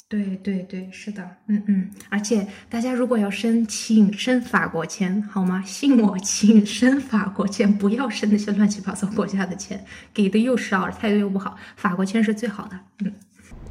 [0.10, 1.90] 对对对，是的，嗯嗯。
[2.10, 5.64] 而且大家如果要申请申法国签，好吗？
[5.66, 11.56] 信我，请申法国签，不要申那些乱七八糟国家的签，给的又少，态度又不好。
[11.76, 12.80] 法国签是最好的。
[13.04, 13.14] 嗯，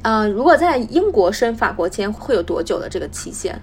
[0.01, 3.57] 呃，如果在英国申法国签会有多久的这个期限？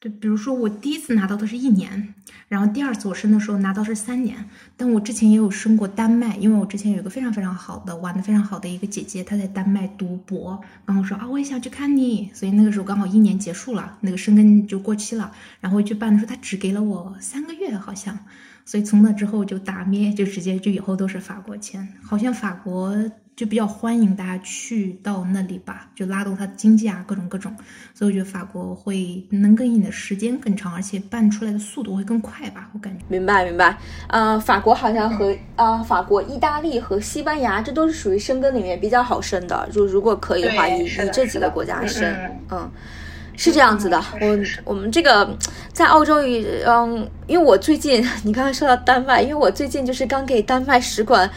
[0.00, 2.14] 对，比如说我第一次拿到的是一年，
[2.48, 15.30] 然后第二次我申的时候拿到是三年，但我之前也有申过丹麦，因为我之前有一个非常非常好的玩的非常好的一个姐姐，她在丹麦读博，然后说啊我也想去看你，所以那个时候刚好一年结束了，那个申根就过期了，
[15.60, 18.18] 然后去办的时候他只给了我三个月好像，
[18.64, 22.96] 所以从那之后就打灭，就直接就以后都是法国签，好像法国。
[23.40, 27.50] 就比较欢迎大家去到那里吧，就拉动它的经济啊，各种各种。
[27.94, 33.02] 所以我觉得法国会能给你的时间更长，而且办出来的速度会更快吧，我感觉。
[33.08, 33.78] 明白明白。
[34.08, 39.66] 呃，法国好像和啊，法国、意大利和西班牙，这都是属于申根里面比较好申的。
[39.72, 42.14] 就如果可以的话，以以这几个国家申，
[42.50, 42.70] 嗯，
[43.38, 43.98] 是这样子的。
[44.20, 45.34] 我我们这个
[45.72, 46.18] 在澳洲，
[46.66, 51.30] 嗯，因为我最近你刚才说到丹麦，因为我最近就是刚给丹麦使馆。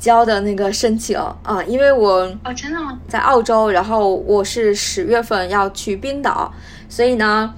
[0.00, 2.98] 交的那个申请啊，因为我哦，真的吗？
[3.06, 6.50] 在澳洲，然后我是十月份要去冰岛，
[6.88, 7.54] 所以呢，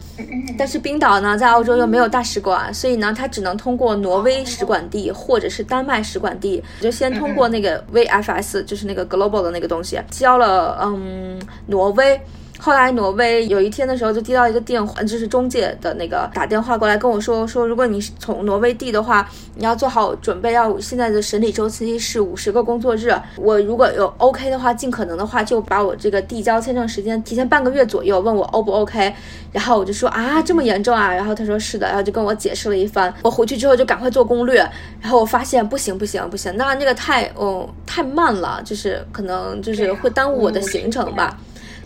[0.58, 12.20] 但是冰岛呢在澳洲又没有大使馆，所以呢，他只能通过挪威使馆地或者是丹麦使馆地，就先通过那个 VFS，就是那个 Global 的那个东西，交了嗯挪威。
[12.64, 23.12] 后来挪威有一天的时候就接到一个电话，就是中介的那个打电话过来跟我说说，如果你是从挪威递的话，你要做好准备，要现在的审理周期是五十个工作日。
[23.36, 29.12] 我如果有 OK 的话，尽可能的话就把我这个递交签证时间提前半个月左右，问我 O 不 OK。
[29.50, 31.12] 然后我就说啊，这么严重啊？
[31.12, 33.12] 然后他说是的，然后就跟我解释了一番。
[33.22, 34.58] 我回去之后就赶快做攻略，
[35.00, 41.36] 然后我发现不行不行不行，那那个太哦太慢了，就是可能就是会耽误我的行程吧。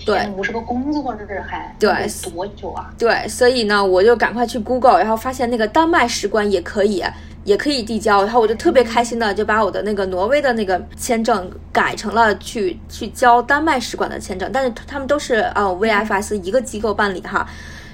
[0.06, 1.90] 对，五十个工作日还对
[2.32, 2.88] 多久啊？
[2.96, 7.02] 对，所以呢，我就赶快去 Google，然后发现那个丹麦使馆也可以，
[7.42, 17.44] 也可以递交，然后我就特别开心的就把我的那个挪威的那个签证改成了去去交丹麦使馆的签证，但是他们都是呃 VFS 一个机构办理哈。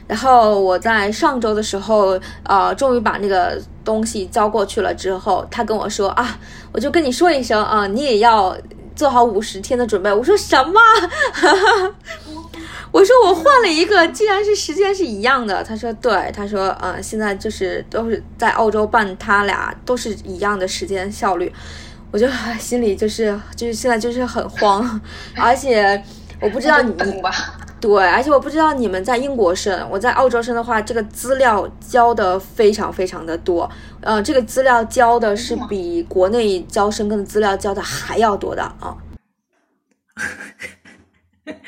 [0.06, 6.38] 然后我在上周的时候，呃，终于把那个东西交过去了之后，他跟我说啊，
[6.72, 8.54] 我就跟你说一声啊，你也要。
[8.94, 10.80] 做好五十天的准备，我说什么？
[12.92, 15.64] 我说我换了一个，既然是时间是一样的。
[15.64, 21.50] 他说对，他说嗯，现在就是都是在澳洲办，他俩都是一样的时间效率。
[22.10, 22.28] 我就
[22.58, 25.00] 心里就是就是现在就是很慌，
[25.34, 26.04] 而且
[26.42, 26.92] 我不知道你。
[27.80, 33.68] 对，而且我不知道你们在英国生，我在澳洲生的话，这个资料交的非常非常的多，
[34.00, 38.96] 呃，这个资料交的是比国内交生根的资料交的还要多的啊。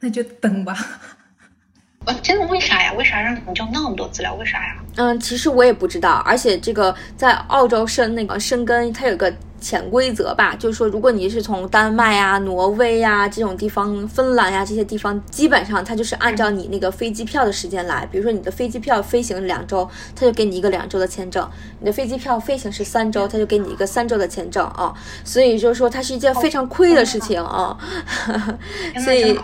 [0.00, 0.74] 那就等吧。
[2.06, 2.46] 呃，真的？
[2.46, 2.90] 为啥呀？
[2.94, 4.34] 为啥让你们交那么多资料？
[4.36, 4.76] 为啥呀？
[4.96, 9.30] 嗯，其实我也不知道，而且这个在澳洲生那个生根，它有个。
[9.64, 18.06] 潜规则吧，就是说，如果你是从丹麦呀、挪威呀这种地方、芬兰呀这些地方，基本上它就是按照你那个飞机票的时间来。
[18.12, 21.42] 比如说，你的飞机票飞行两周，他就给你一个两周的签证；
[21.80, 24.92] 你的飞机票飞行是三周，他就给你一个三周的签证啊。
[25.24, 27.74] 所以就是说，它是一件非常亏的事情啊。
[29.02, 29.34] 所以，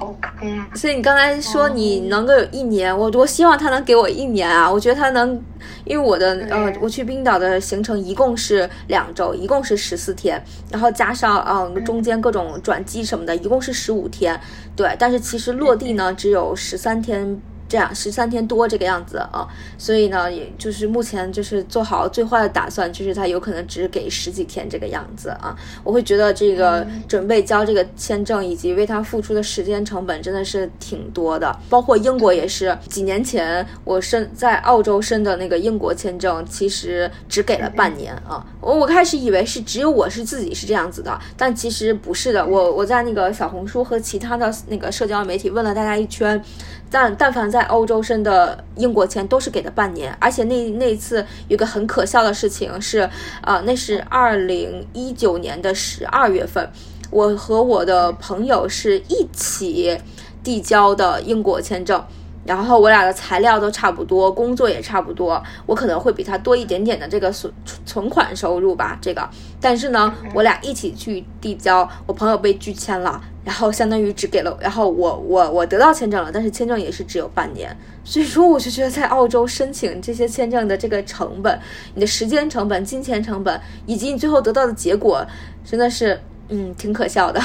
[0.74, 4.70] 所以你刚才说你能够有一年，我多希望他能给我一年啊！
[4.70, 5.42] 我觉得他能。
[5.84, 14.40] 因为我的呃，我去冰岛的行程一共是两周，一共是十四天，然后加上嗯中间各种转机什么的，一共是十五天，
[14.74, 14.96] 对。
[14.98, 17.40] 但是其实落地呢，只有十三天。
[17.70, 19.46] 这样十三天多这个样子啊，
[19.78, 25.56] 所以呢，也就是目前就是做好最坏的打算，就是他有可能只给十几天这个样子啊。
[25.84, 32.76] 我会觉得这个准备交这个签证以及为他付出的时间成本真的是挺多的，包括英国也是。
[32.88, 38.44] 几年前我申在澳洲申的那个英国签证，其实只给了半年啊。
[38.60, 42.44] 我我开始以为是只有我是自己是这样子的，但其实不是的。
[42.44, 46.42] 我我在那个小红书和其他的那个社交媒体问了大家一圈。
[46.90, 53.08] 但但凡在欧洲申的英国签都是给的半年，而且那那次有个很可笑的事情是，
[53.42, 56.68] 呃，那是二零一九年的十二月份，
[57.10, 59.96] 我和我的朋友是一起
[60.42, 62.04] 递交的英国签证。
[62.44, 67.52] 然后我俩的材料都差不多，工作也差不多，我可能会比他多一点点的这个存
[67.84, 69.28] 存款收入吧，这个。
[69.60, 77.76] 但是呢，我俩一起去递交，我朋友被拒签了，然后相当于只给了，然后我我我得到签证了，但是签证也是只有半年。
[78.02, 81.60] 所以说，我就觉得在澳洲申请这些签证的这个成本，
[81.94, 85.24] 你的时间成本、金钱成本，以及你最后得到的结果，
[85.62, 86.18] 真的是
[86.48, 87.38] 嗯挺可笑的。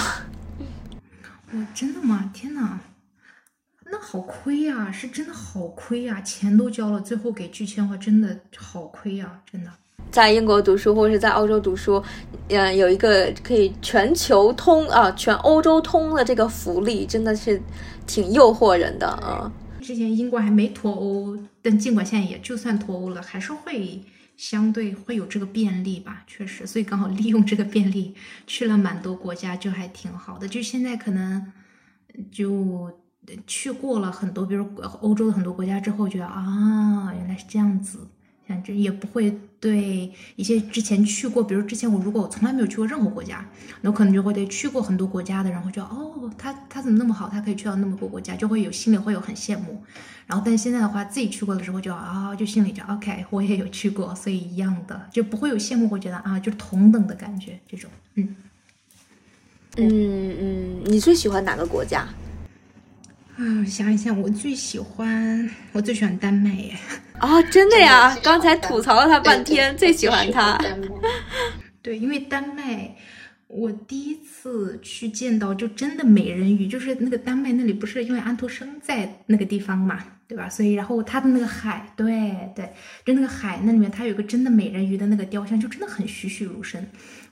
[1.53, 2.31] 哇，真的吗？
[2.33, 2.79] 天哪！
[3.91, 9.71] 那好亏呀，是真的好亏呀，钱都交了，最后给拒签的话，真的好亏呀，真的。
[10.11, 12.01] 在英国读书或者是在澳洲读书，
[12.49, 17.61] 嗯，有一个可以全球通啊，全欧洲通的这个福利，真的是
[18.07, 19.51] 挺诱惑人的啊。
[19.81, 24.01] 之前英国还没脱欧，但尽管现在也就算脱欧了，还是会
[24.35, 28.15] 相对会有这个便利吧，确实，所以刚好利用这个便利
[28.47, 30.47] 去了蛮多国家，就还挺好的。
[30.47, 31.51] 就现在可能
[32.31, 32.91] 就
[33.47, 34.65] 去过了很多，比如
[35.01, 37.99] 欧洲的很多国家之后，觉得啊，原来是这样子。
[38.47, 43.43] 像这也不会对一些之前去过，比如之前我如果我从来没有去过任何国家，
[43.81, 49.83] 那我可能就会对去过很多国家的人会觉得哦，他他怎么那么好，他可以去到那么多国家，就会有心里会有很羡慕。
[50.27, 57.89] 然后但现在的话，自己去过的时候就啊，就心里就 OK，我也有去过，所以一样的就不会有羡慕，会觉得啊，就是同等的感觉这种。
[58.13, 58.35] 嗯
[59.77, 62.07] 嗯嗯，你最喜欢哪个国家？
[63.37, 66.73] 啊，想一想，我最喜欢我最喜欢丹麦耶。
[67.19, 68.17] 啊，真的呀！
[68.23, 70.57] 刚才吐槽了他半天，最喜欢他。
[71.81, 72.95] 对，因为丹麦，
[73.47, 80.49] 我第一次去见到就真的美人鱼，就是那个丹麦那里不是因为安徒生在那个地方嘛，对吧？
[80.49, 82.71] 所以然后他的那个海，对对，
[83.05, 86.81] 就那个海那里面，它有个真的美人鱼的那个雕像，就真的很栩栩如生。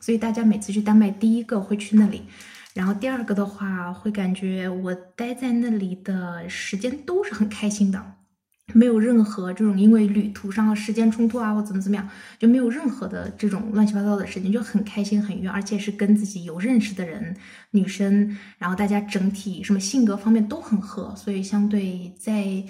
[0.02, 2.24] 所以大家每次去丹麦，第一个会去那里，
[2.74, 8.16] 然后第二个的话，会感觉我待在那里的时间都是很开心的。
[8.74, 12.10] 没有任何这种因为旅途上的时间冲突啊，或怎么怎么样，
[12.40, 17.36] 就没有任何的这种乱七八糟的事情，就很开心很愉悦，而且是跟自己有认识的人，
[17.72, 22.64] 女生，然后大家整体什么性格方面都很合，所以相对在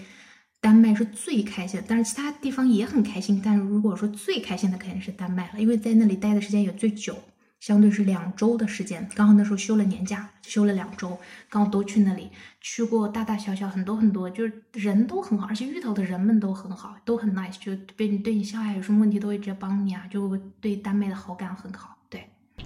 [0.60, 7.16] 丹麦是最开心，但是其他地方也很开心，但是如果说最开心的肯定是丹麦了，因为在那里待的时间也最久。
[7.64, 11.18] 相对是两周的时间，刚好那时候休了年假，休了两周，
[11.50, 21.93] 刚好都去那里，去过大大小小很多很多，就是人都很好，而且遇到的人们都很好，都很 nice，就对你对你笑啊，有什么问题都会直接帮你啊，就对丹麦的好感很好。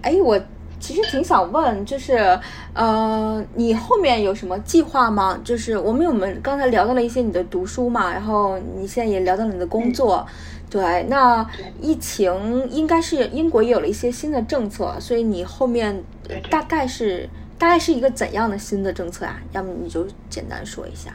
[0.01, 0.39] 对，哎，我
[0.79, 2.39] 其实挺想问，就是
[2.73, 5.39] 呃，你后面有什么计划吗？
[5.43, 10.25] 就是我们我们刚才聊到了一些你的读书嘛，然后你现在也聊到了你的工作。
[10.69, 11.45] 对，那
[11.81, 16.03] 疫情应该是英国也有了一些新的政策，所以你后面
[16.49, 17.27] 大概是
[17.57, 19.41] 大概是一个怎样的新的政策啊？
[19.53, 21.11] 要么你就简单说一下。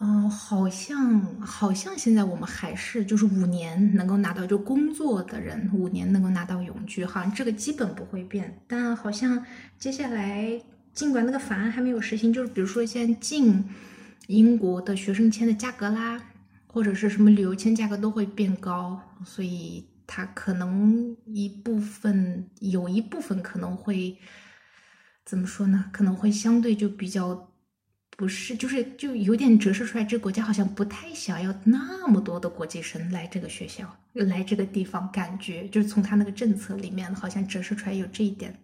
[0.00, 8.60] 嗯，好像好像现在我们还是就是五年能够拿到就工作的人五年能够拿到永居，好像这个基本不会变。
[8.66, 9.44] 但好像
[9.78, 10.60] 接下来
[10.92, 13.64] 尽管那个法案还没有实行，就是比如说现在进
[14.26, 16.22] 英国的学生签的价格啦。
[16.72, 24.16] 或者是什么旅游签价格都会变高，所以它可能一部分有一部分可能会
[25.24, 25.86] 怎么说呢？
[25.92, 27.49] 可能会相对就比较
[28.20, 38.54] 不是，就是就有点折射出来，这个国家好像不太想要那么多的国际生来这个学校，来这个地方，感觉就是从他那个政策里面好像折射出来有这一点。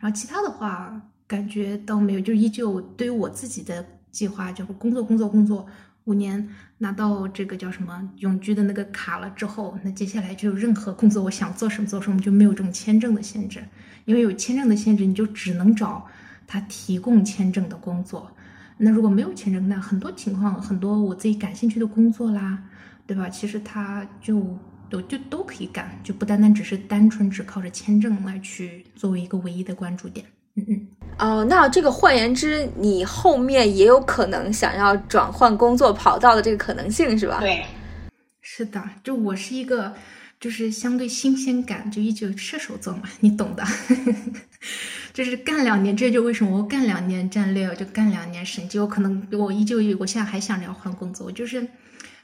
[0.00, 5.64] 然后其他的话，感觉倒没有，就依旧对于我自己的计划，就是工作，工作，工作。
[6.06, 6.48] 五年
[6.78, 13.62] 拿到这个叫什么永居的那个卡了之后，那接下来就任何工作我想做什么做什么，就没有这种签证的限制。
[14.04, 16.04] 因为有签证的限制，你就只能找
[16.44, 18.32] 他提供签证的工作。
[18.78, 22.58] 那如果没有签证，那很多情况，很多我自己感兴趣的工作啦，
[23.06, 23.28] 对吧？
[23.28, 24.42] 其实他就
[24.90, 30.26] 都就都可以干，就不单单只是单纯只靠着签证来去作为一个唯一的关注点。
[30.56, 30.86] 嗯嗯。
[31.18, 37.38] 哦，那这个换言之，你后面也有可能想要转换工作跑道的这个可能性是吧？
[37.40, 37.64] 对，
[38.42, 39.94] 是的，就我是一个，
[40.38, 43.64] 就是相对新鲜感就依旧射手座嘛，你懂的，
[45.12, 51.66] 就是干两年，这就为什么我干两年战略，就干两年审计，我可能我依旧，我现在还想着要换工作，我就是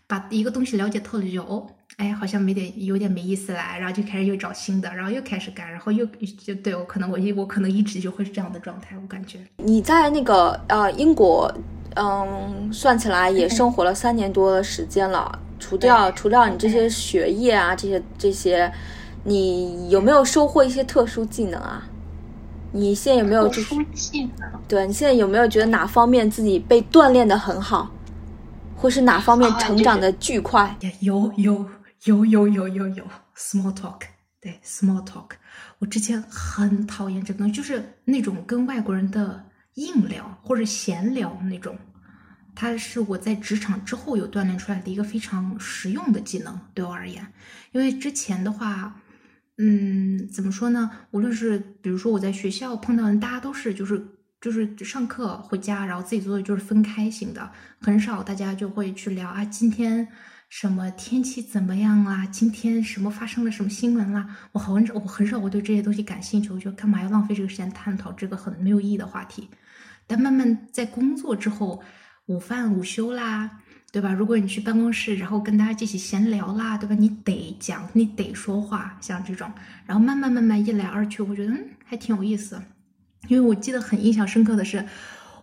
[0.06, 1.66] 把一个东西了解透了就哦。
[1.98, 6.06] 哎，好像没点有点没意思啦，然后就开始又找新的，然后又开始干，然后又
[6.38, 9.38] 就对我可能我一我可能一直就会是这样的状态，我感觉。
[9.58, 11.52] 你在那个呃英国，
[11.96, 18.72] 嗯，算起来也生活了三年多的时间了，除掉除掉你这些学业啊这些这些，
[19.22, 21.86] 你有没有收获一些特殊技能啊？
[22.72, 23.74] 你现在有没有就是
[24.66, 27.90] 对你现在有没有觉得哪方面自己被锻炼的很好，
[28.76, 30.76] 或是哪方面成长的巨快？
[31.00, 31.64] 有有。
[32.04, 33.04] 有有有有有
[33.36, 34.00] ，small talk，
[34.40, 35.28] 对，small talk，
[35.78, 39.40] 我之前很讨厌这个东西，就是那种跟外国人的
[39.74, 41.78] 硬聊或者闲聊那种，
[42.54, 47.26] 它是我在职场之后有锻炼出来的一个非常实用的技能，对我而言，
[47.72, 49.00] 因为之前的话，
[49.58, 50.90] 嗯，怎么说呢？
[51.10, 54.04] 无论是比如说我在学校碰到人，大家都是就是
[54.40, 57.50] 就是上课回家，然后自己做的就是分开型的，
[57.80, 60.08] 很少大家就会去聊啊，今天。
[60.54, 62.26] 什么天气怎么样啊？
[62.26, 64.36] 今天什么发生了什么新闻啦？
[64.52, 66.50] 我很少，我很少会对这些东西感兴趣。
[66.50, 69.48] 我觉得干嘛要浪费这个时间探讨这个很没有意义的话题？
[70.06, 71.82] 但慢慢在工作之后，
[72.26, 73.50] 午饭午休啦，
[73.90, 74.12] 对吧？
[74.12, 76.94] 如果你去办公室，然后跟大家一起闲聊啦，对吧？
[76.94, 79.50] 你得讲，你得说话，像这种，
[79.86, 82.62] 然后慢慢慢慢一来二去，我觉得嗯还挺有意思。
[83.28, 84.84] 因为我记得很印象深刻的是，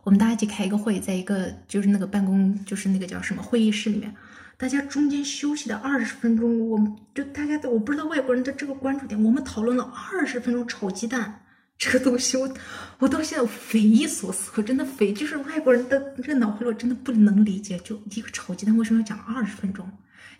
[0.03, 4.13] 我们大家一起开一个会，在一个就是那个办公，就是那个叫什么会议室里面，
[4.57, 11.41] 大家中间休息的二十分钟，我们就大家我不知道外国人的这个关注点，我们讨论了二十分钟炒鸡蛋
[11.79, 12.47] 这个东西，我
[12.99, 19.89] 我到现在匪夷所思，我真的匪就是外国人的这个脑回路真的不能理解，就一个炒鸡蛋为什么要讲二十分钟？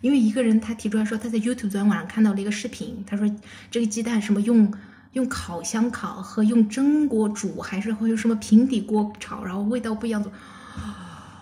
[0.02, 3.28] 因为一个人他提出来说他在 YouTube 昨天晚上看到了一个视频，他说
[3.70, 4.72] 这个鸡蛋什么用。
[5.14, 10.24] 用烤箱烤和用蒸锅煮，还是会用什么平底锅炒，然后味道不一样。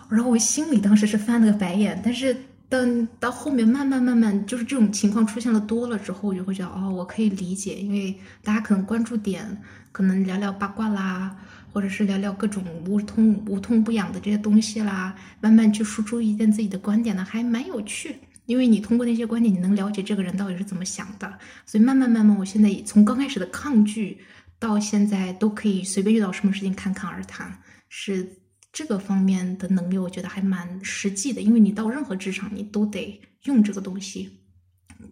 [0.09, 2.35] 然后我心里当时是翻了个白眼，但是
[2.71, 9.63] 等到后面慢慢慢慢，就是这种情况出现了多了之后，我就会觉得哦，我可以理解，因为大家可能关注点
[9.99, 11.37] 可能聊聊八卦啦，
[11.73, 18.15] 或者是聊聊各种无痛无痛不痒的这些东西啦，慢慢去输出一点自己的观点呢，还蛮有趣。
[18.47, 21.37] 因为你通过那些观点，你能了解这个人到底是怎么想的，
[21.67, 24.21] 所以慢慢慢慢，我现在从刚开始的抗拒，
[24.61, 28.37] 到现在都可以随便遇到什么事情侃侃而谈，是
[28.73, 31.43] 这个方面的能力，我觉得还蛮实际的。
[31.43, 34.39] 因为你到任何职场，你都得用这个东西，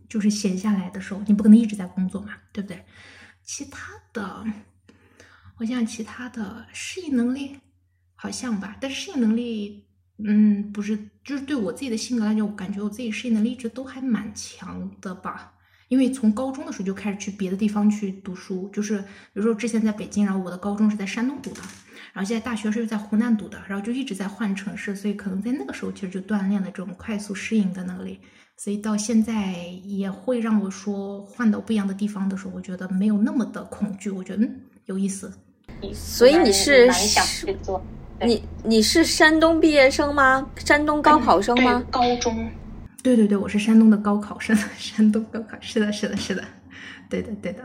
[0.08, 2.84] 就是闲下来的时候，你不可能一直在工作嘛，对不对？
[3.48, 4.44] 其他的，
[5.58, 7.56] 我想其他的适应能力
[8.14, 9.84] 好像吧，但是适应能力。
[10.18, 15.52] 嗯，不是，就是对我自己的性格来讲，我感觉我自己适应能力一直都还蛮强的吧。
[15.88, 19.04] 因为从高中的时候就开始去别的地方去读书，就是比
[19.34, 21.60] 如说之前在北京，然后我的高中是在山东读的，
[22.14, 28.18] 然后现在大学是在湖南读的，然后就一直在换城市，所以可能在那个时候其实就锻炼了这种快速适应的能力，
[28.56, 29.52] 所以到现在
[29.84, 35.30] 也会让我说换到不一样的地方的时候，我觉得没有那么的恐惧，我觉得嗯有意思。
[35.92, 37.84] 所以你是想去做？
[38.22, 40.46] 你你是山东毕业生吗？
[40.56, 41.82] 山东高考生吗？
[41.90, 42.50] 高中，
[43.02, 44.56] 对对对，我是山东的高考生。
[44.78, 46.42] 山东高考，是的，是的，是的，
[47.10, 47.62] 对的，对的。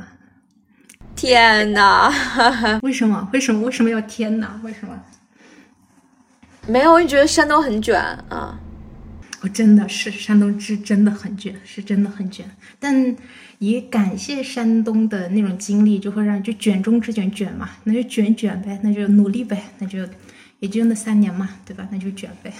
[1.16, 2.12] 天哪！
[2.84, 3.30] 为什么？
[3.32, 3.62] 为什么？
[3.62, 4.60] 为什么要天哪？
[4.64, 5.00] 为什么？
[6.68, 8.00] 没有，我就觉得山东很卷
[8.30, 8.60] 啊。
[9.42, 12.46] 我真的是山东是真的很卷，是真的很卷。
[12.80, 13.16] 但
[13.62, 20.00] 也感谢山东的那种经历，就会让就卷中之卷卷嘛，那就卷卷呗，那就努力呗，那就。
[20.60, 21.88] 也就那三年嘛，对吧？
[21.90, 22.54] 那就卷呗。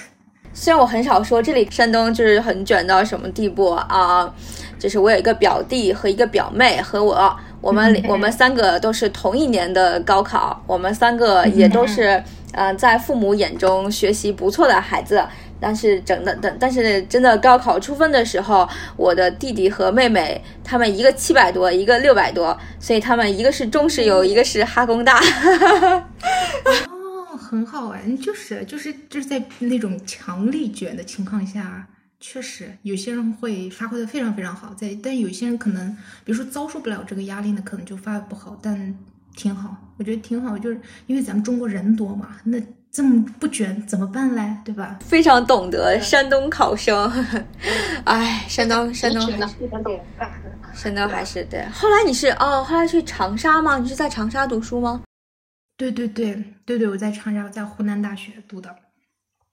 [0.54, 4.34] 虽然我很少说这里山东就是很卷到什么地步啊，
[4.80, 12.24] 就是我有一个表弟和一个表妹和我，我们我们三个都是同一年的高考，我们三个也都是
[12.54, 15.24] 嗯在父母眼中学习不错的孩子。
[15.62, 25.22] 但是整的等，但是真的高考出分的时候，我的弟弟和妹妹他们一个七百多，一个六百多，所以他们一个是中石油，一个是哈工大。
[26.90, 31.86] 哦很好玩，就是就是就是在那种强力卷的情况下，
[32.20, 35.92] 确实有些人会发挥的非常非常好，在但有些人可能，
[36.24, 38.96] 比如说遭受不了这个压力呢，可能就发挥不好，但
[39.36, 42.60] 挺好，我觉得挺好，就是因为咱们中国人多嘛，那
[42.92, 44.58] 这么不卷怎么办嘞？
[44.66, 44.98] 对吧？
[45.02, 47.10] 非常懂得山东考生，
[48.06, 49.70] 哎，山东山东还是
[50.74, 51.66] 山东还是对。
[51.74, 53.78] 后来你是哦，后来去长沙吗？
[53.78, 55.02] 你是在长沙读书吗？
[55.78, 58.76] 对对对对对，我在长沙，在湖南大学读的。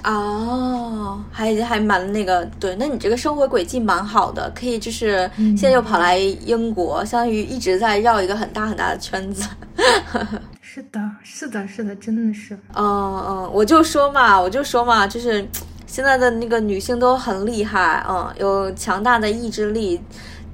[0.05, 9.49] 哦，还还蛮那个，对，那你这个生活轨迹蛮好的，可以就是现在又跑来英国，相当于一直在绕一个很大很大的圈子。
[10.63, 12.55] 是的，是的，是的，真的是。
[12.75, 15.47] 嗯嗯，我就说嘛，我就说嘛，就是
[15.87, 20.01] 现在的那个女性都很厉害，嗯，有强大的意志力，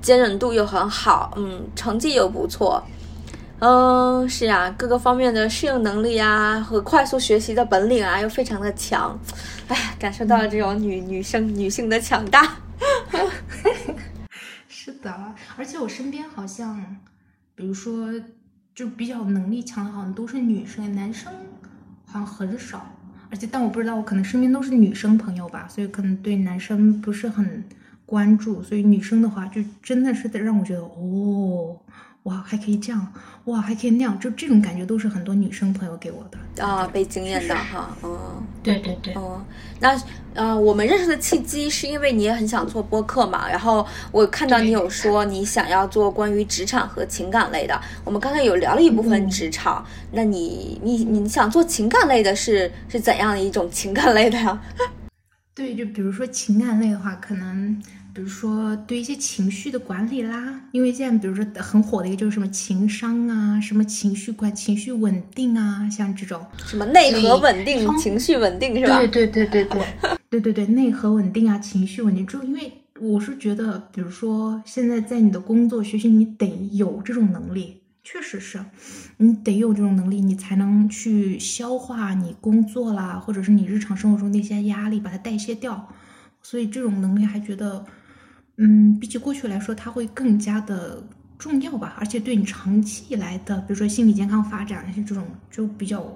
[0.01, 2.82] 坚韧度又很好，嗯，成绩又不错。
[3.66, 9.18] 嗯，是呀，各个方面的适应能力啊和快速学习的本领啊又非常的强，
[9.68, 12.58] 哎，感受到了这种女女生女性的强大。
[14.68, 16.84] 是的，而且我身边好像，
[17.54, 18.12] 比如说，
[18.74, 21.32] 就比较能力强的，好像都是女生，男生
[22.04, 22.86] 好像很少。
[23.30, 27.64] 而且，但我不知道，我可能身边都是女生朋友吧，所以可能对男生不是很
[28.04, 28.62] 关注。
[28.62, 31.80] 所以女生的话，就真的是得让我觉得，哦。
[32.24, 33.12] 哇，还可以这样，
[33.44, 39.44] 哇，还可以那样，就这种感觉都是很多女生朋友给我的啊，被惊艳到哈，嗯，对对对，嗯，
[39.78, 40.00] 那
[40.32, 54.58] 呃，我们认识的契机是因为你也很想做播客嘛，然后我看到你有说你想要做关于职场和情感类的，我们刚才有聊了一部分职场，那你你你想做情感类的是是怎样的一种情感类的呀？
[55.54, 57.82] 对，就比如说情感类的话，可能。
[58.14, 68.98] 比如说对一些情绪的管理啦，因为现在比如说很火的一个就是什么情商啊，什么情绪管情绪稳定啊，像这种什么内核稳定、情绪稳定是吧？
[68.98, 69.82] 对对对对对，
[70.30, 77.80] 对对对，内核稳定啊，情绪稳定，就因为我是觉得，比如说现在在你的工作学习，你得有这种能力。
[78.04, 78.62] 确实是，
[79.16, 85.88] 你得有这种能力，你才能去消化你工作啦，或者是你日常生活中那些压力，把它代谢掉。
[86.42, 87.82] 所以这种能力还觉得
[88.57, 91.02] 嗯，比起过去来说，它会更加的
[91.38, 96.07] 重要吧，而且对你长期以来的，比如说心理健康发展，是这种就比较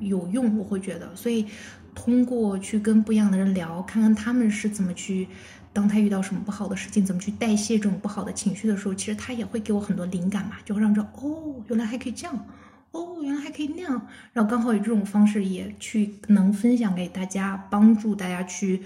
[0.00, 1.14] 有用，我会觉得。
[1.14, 1.46] 所以
[1.94, 5.28] 通过去跟不一样的人聊，看看他们是怎么去，
[5.74, 12.46] 当他遇到什么不好的事情，怎么去代谢这种不好的情绪的时候，其实他也会给我很多灵感嘛，就会让着哦，原来还可以这样，
[12.92, 18.80] 哦，原来还可以那样，然后刚好有这种方式也去能分享给大家，帮助大家去。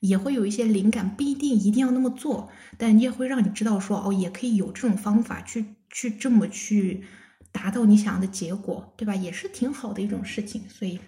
[0.00, 7.04] 也会有一些灵感，不一定一定要那么做，但你也会让你知道说，哦，也可以有这种方法去去这么去
[7.52, 9.14] 达到你想要的结果，对吧？
[9.14, 10.98] 也是挺好的一种事情，所以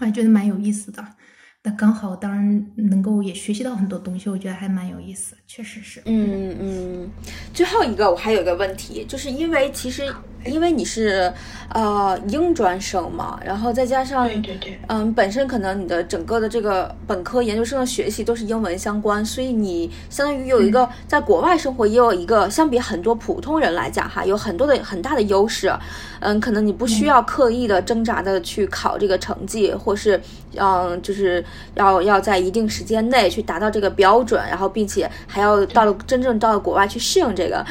[0.00, 1.06] 我还觉得蛮有意思的。
[1.66, 6.02] 那刚好，当然能够也学习到很多东西，我觉得还蛮有意思，确实是。
[6.04, 7.10] 嗯嗯。
[7.54, 10.14] 最后一个，我还有一个问题，就是因为其实
[10.46, 11.32] 因为你是
[11.70, 25.72] 呃英专生嘛，然后再加上对对对，嗯，本身可能你的整个的这个本科、研究生的学习都是英文相关，所以你相当于有一个在国外生活，也有一个相比很多普通人来讲哈，有很多的很大的优势。
[26.20, 30.18] 嗯，可能你不需要刻意的挣扎的去考这个成绩，或是
[30.56, 37.64] 嗯，就是要要在一定时间内去达到这个标准，然后并且还要到了真正到了国外去适应这个。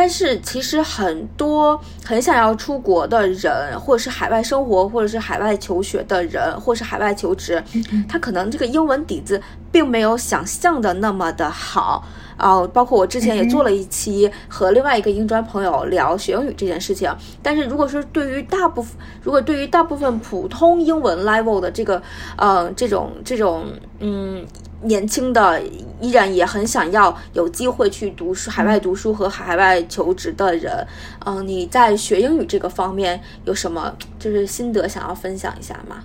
[0.00, 7.62] 但是其实很多很想要出国的人，或者是海外生活，或者是海外求学的人，或是海外求职，
[8.08, 9.38] 他可能这个英文底子
[9.70, 12.02] 并没有想象的那么的好
[12.40, 12.66] 啊。
[12.72, 17.14] 包括我之前也做了一期和另外一个英专朋友聊学英语这件事情。
[17.42, 22.02] 但是如果说对于大部分，如果对于大部分普通英文 level 的这个，
[22.36, 23.66] 呃，这种这种，
[24.00, 24.44] 嗯。
[24.82, 25.60] 年轻的
[26.00, 30.86] 依然也很想要有机会去读书、海外读书和海外求职的人，
[31.26, 35.96] 嗯，你在学英语这个方面有什么就是心得想要分享一下吗？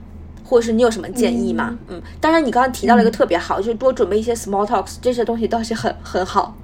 [0.45, 1.77] 或者是你有什么建议吗？
[1.87, 6.55] 嗯，当然你刚刚提到了一个特别好，就是多准备一些 small talks，这些东西倒是很很好。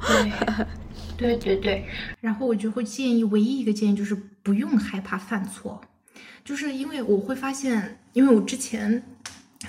[1.18, 1.86] 对，对对对。
[2.20, 5.82] 然后我就会建议，唯一一个建议就是不用害怕犯错，
[6.46, 9.04] 就是因为我会发现，因为我之前。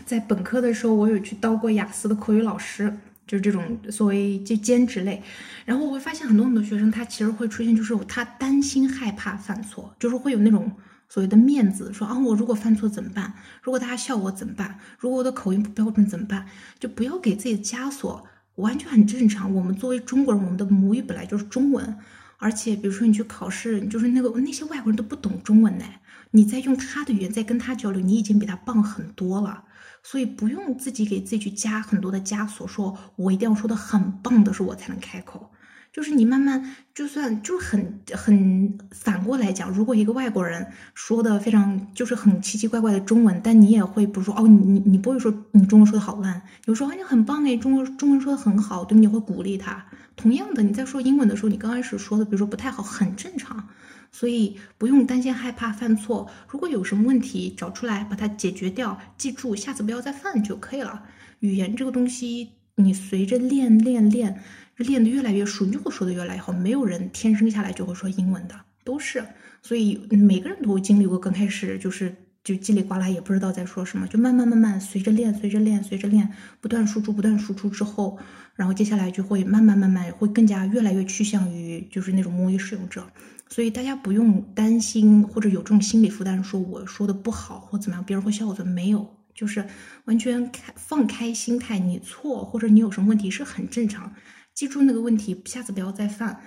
[0.06, 2.90] 在本科的时候，我有去当过雅思的口语老师，
[3.26, 5.22] 就是这种所谓就兼职类。
[5.66, 10.72] 然后我会发现很多很多学生，他其实会出现，就是他担心害怕犯错，就是会有那种
[11.12, 13.34] 所谓的面子，说啊，我如果犯错怎么办？
[13.60, 14.78] 如果大家笑我怎么办？
[14.98, 16.46] 如果我的口音不标准怎么办？
[16.80, 19.54] 就不要给自己枷锁，完全很正常。
[19.54, 21.98] 我们作为中国人，我们的母语本来就是中文，
[22.38, 25.84] 而且比如说你去考试，就是那个那些外国人都不懂中文呢，
[26.30, 29.64] 你在用他的语言在跟他交流，你已经比他棒很多了。
[30.02, 35.51] 所以不用自己给自己去加很多的枷锁，说我一定要说的很棒的时候我才能开口。
[35.92, 49.84] 就是你慢慢，就算就很很反过来讲，如果一个外国人说的非常就是很奇奇怪怪的中文，但你也会不是说哦，你你不会说你中文说的好烂，有时候你很棒哎，中文中文说的很好，对你会鼓励他。
[50.16, 53.68] 同样的，你在说英文的时候，你刚开始说的比如说不太好，很正常。
[54.14, 61.04] 所以不用担心害怕犯错，如果有什么问题找出来把它解决掉，记住下次不要再犯就可以了。
[61.40, 64.38] 语言这个东西，你随着练练练，
[64.76, 66.52] 练得越来越熟，你就会说的越来越好。
[66.52, 68.54] 没有人天生下来就会说英文的，
[68.84, 69.24] 都是。
[69.62, 76.28] 所以每个人都会经历过刚开始就是就叽里呱啦也不知道在说什么，就慢慢慢慢随着练，随着练，随着练，
[76.60, 78.18] 不断输出，不断输出之后，
[78.56, 83.06] 然后接下来就会慢慢慢慢会更加越来越趋向于就是那种母语使用者。
[83.48, 89.64] 所以大家不用担心或者有这种心理负担，说我说的不好或怎么样，别人会笑我怎么没有，就是
[90.06, 94.12] 完全开放开心态，你错或者你有什么问题是很正常，
[94.54, 96.40] 记住那个问题，下次不要再犯，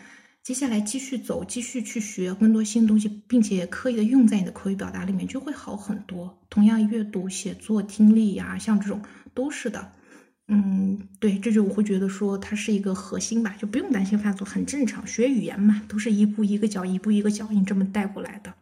[0.43, 6.39] 接下来继续走，继续去学更多新东西，并且刻意的用在你的口语表达里面，就会好很多。
[6.49, 9.01] 同样阅读、写作、听力呀，像这种
[9.34, 9.91] 都是的。
[10.47, 15.06] 嗯，对，这就我会觉得说它是一个核心吧，就不用担心犯错，很正常。
[15.08, 18.53] 学语言嘛，都是一步一个脚，一步一个脚印这么带过来的，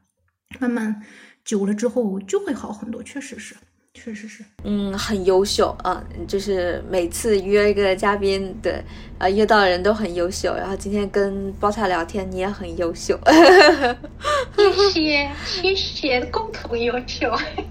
[0.62, 1.04] 慢慢
[1.44, 3.58] 久了之后就会好很多，确实是。
[3.94, 8.84] 确实是，嗯，很优秀啊，就是每次约一个嘉宾，对，
[9.20, 10.54] 啊，约到的人都很优秀。
[10.56, 13.18] 然后今天跟包菜聊天，你也很优秀。
[14.58, 17.30] 谢谢，谢谢，共同优秀，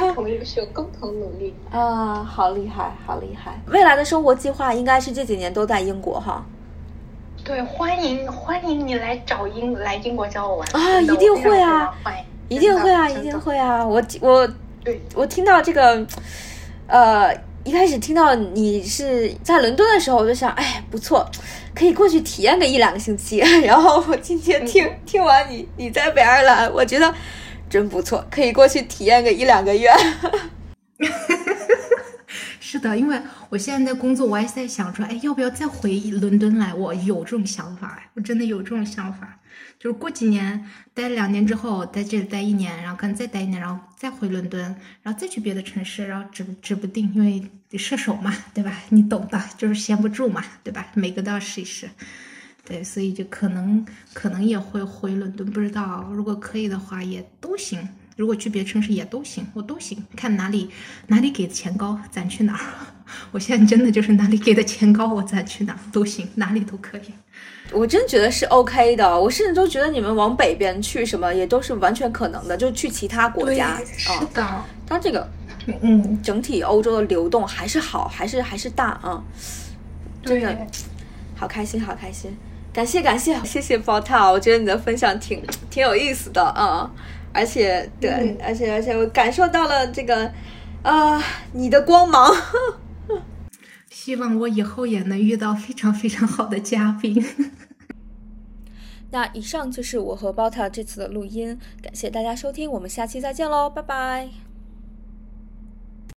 [0.00, 1.54] 共同优秀，共同努力。
[1.70, 3.58] 啊，好厉害，好厉害！
[3.68, 6.44] 未来的生活计划应该是这几年都在英国哈。
[7.44, 11.00] 对，欢迎欢迎你来找英来英国找我玩啊！
[11.00, 11.94] 一定会啊，
[12.48, 13.86] 一定会啊，一定会啊！
[13.86, 14.46] 我我。
[15.14, 16.06] 我听到这个，
[16.86, 17.34] 呃，
[17.64, 21.28] 一开始听到你是在伦敦的时候，我就想，哎，不错，
[21.74, 23.38] 可以过去体验个一两个星期。
[23.64, 27.14] 然后我今天听听完你你在北爱尔兰，我觉得
[27.68, 29.90] 真不错，可以过去体验个一两个月。
[32.60, 33.18] 是的，因为
[33.48, 36.74] 我现在在工作，我还在想说，哎，要不要再回伦敦来？
[36.74, 39.38] 我有这种想法，我真的有这种想法。
[39.78, 44.60] 就是过几年待两年之后，在这里待一年，然后可能再待一年，然后再回伦敦，
[45.02, 48.72] 然后再去别的城市，然后指指不定，因为射手嘛，对吧？
[48.90, 50.88] 你懂的，就是闲不住嘛，对吧？
[50.94, 51.88] 每个都要试一试，
[52.64, 60.68] 对，所以就可能可能也会回伦敦，不知道，如果可以的话也都行，如果去别的城市也都行，我都行，看哪里
[61.06, 62.60] 哪里给的钱高，咱去哪儿。
[63.30, 67.12] 我现在真的就是哪里给的钱高，我咱去哪儿都行，哪里都可以。
[67.72, 73.78] 我真觉得是 OK 的，我甚至都觉得你们往北边去什么也都是完全可能的，就去其他国家。
[73.84, 74.46] 是的，
[74.86, 75.28] 它这个，
[75.82, 79.22] 嗯，整体欧洲的流动还是好，还是还是大啊，
[80.22, 80.56] 真的，
[81.36, 82.36] 好开心，好开心，
[82.72, 86.90] 感谢感谢， 谢谢包套，我觉得你的分享挺挺有意思的啊，
[87.32, 90.32] 而且对，而且而且我感受到了这个，
[90.82, 92.34] 啊，你的光芒。
[94.00, 97.22] 希望我以后也能遇到非常非常好的嘉宾。
[99.10, 104.47] 那以上就是我和包塔这次的录音，感谢大家收听，我们下期再见喽，拜拜。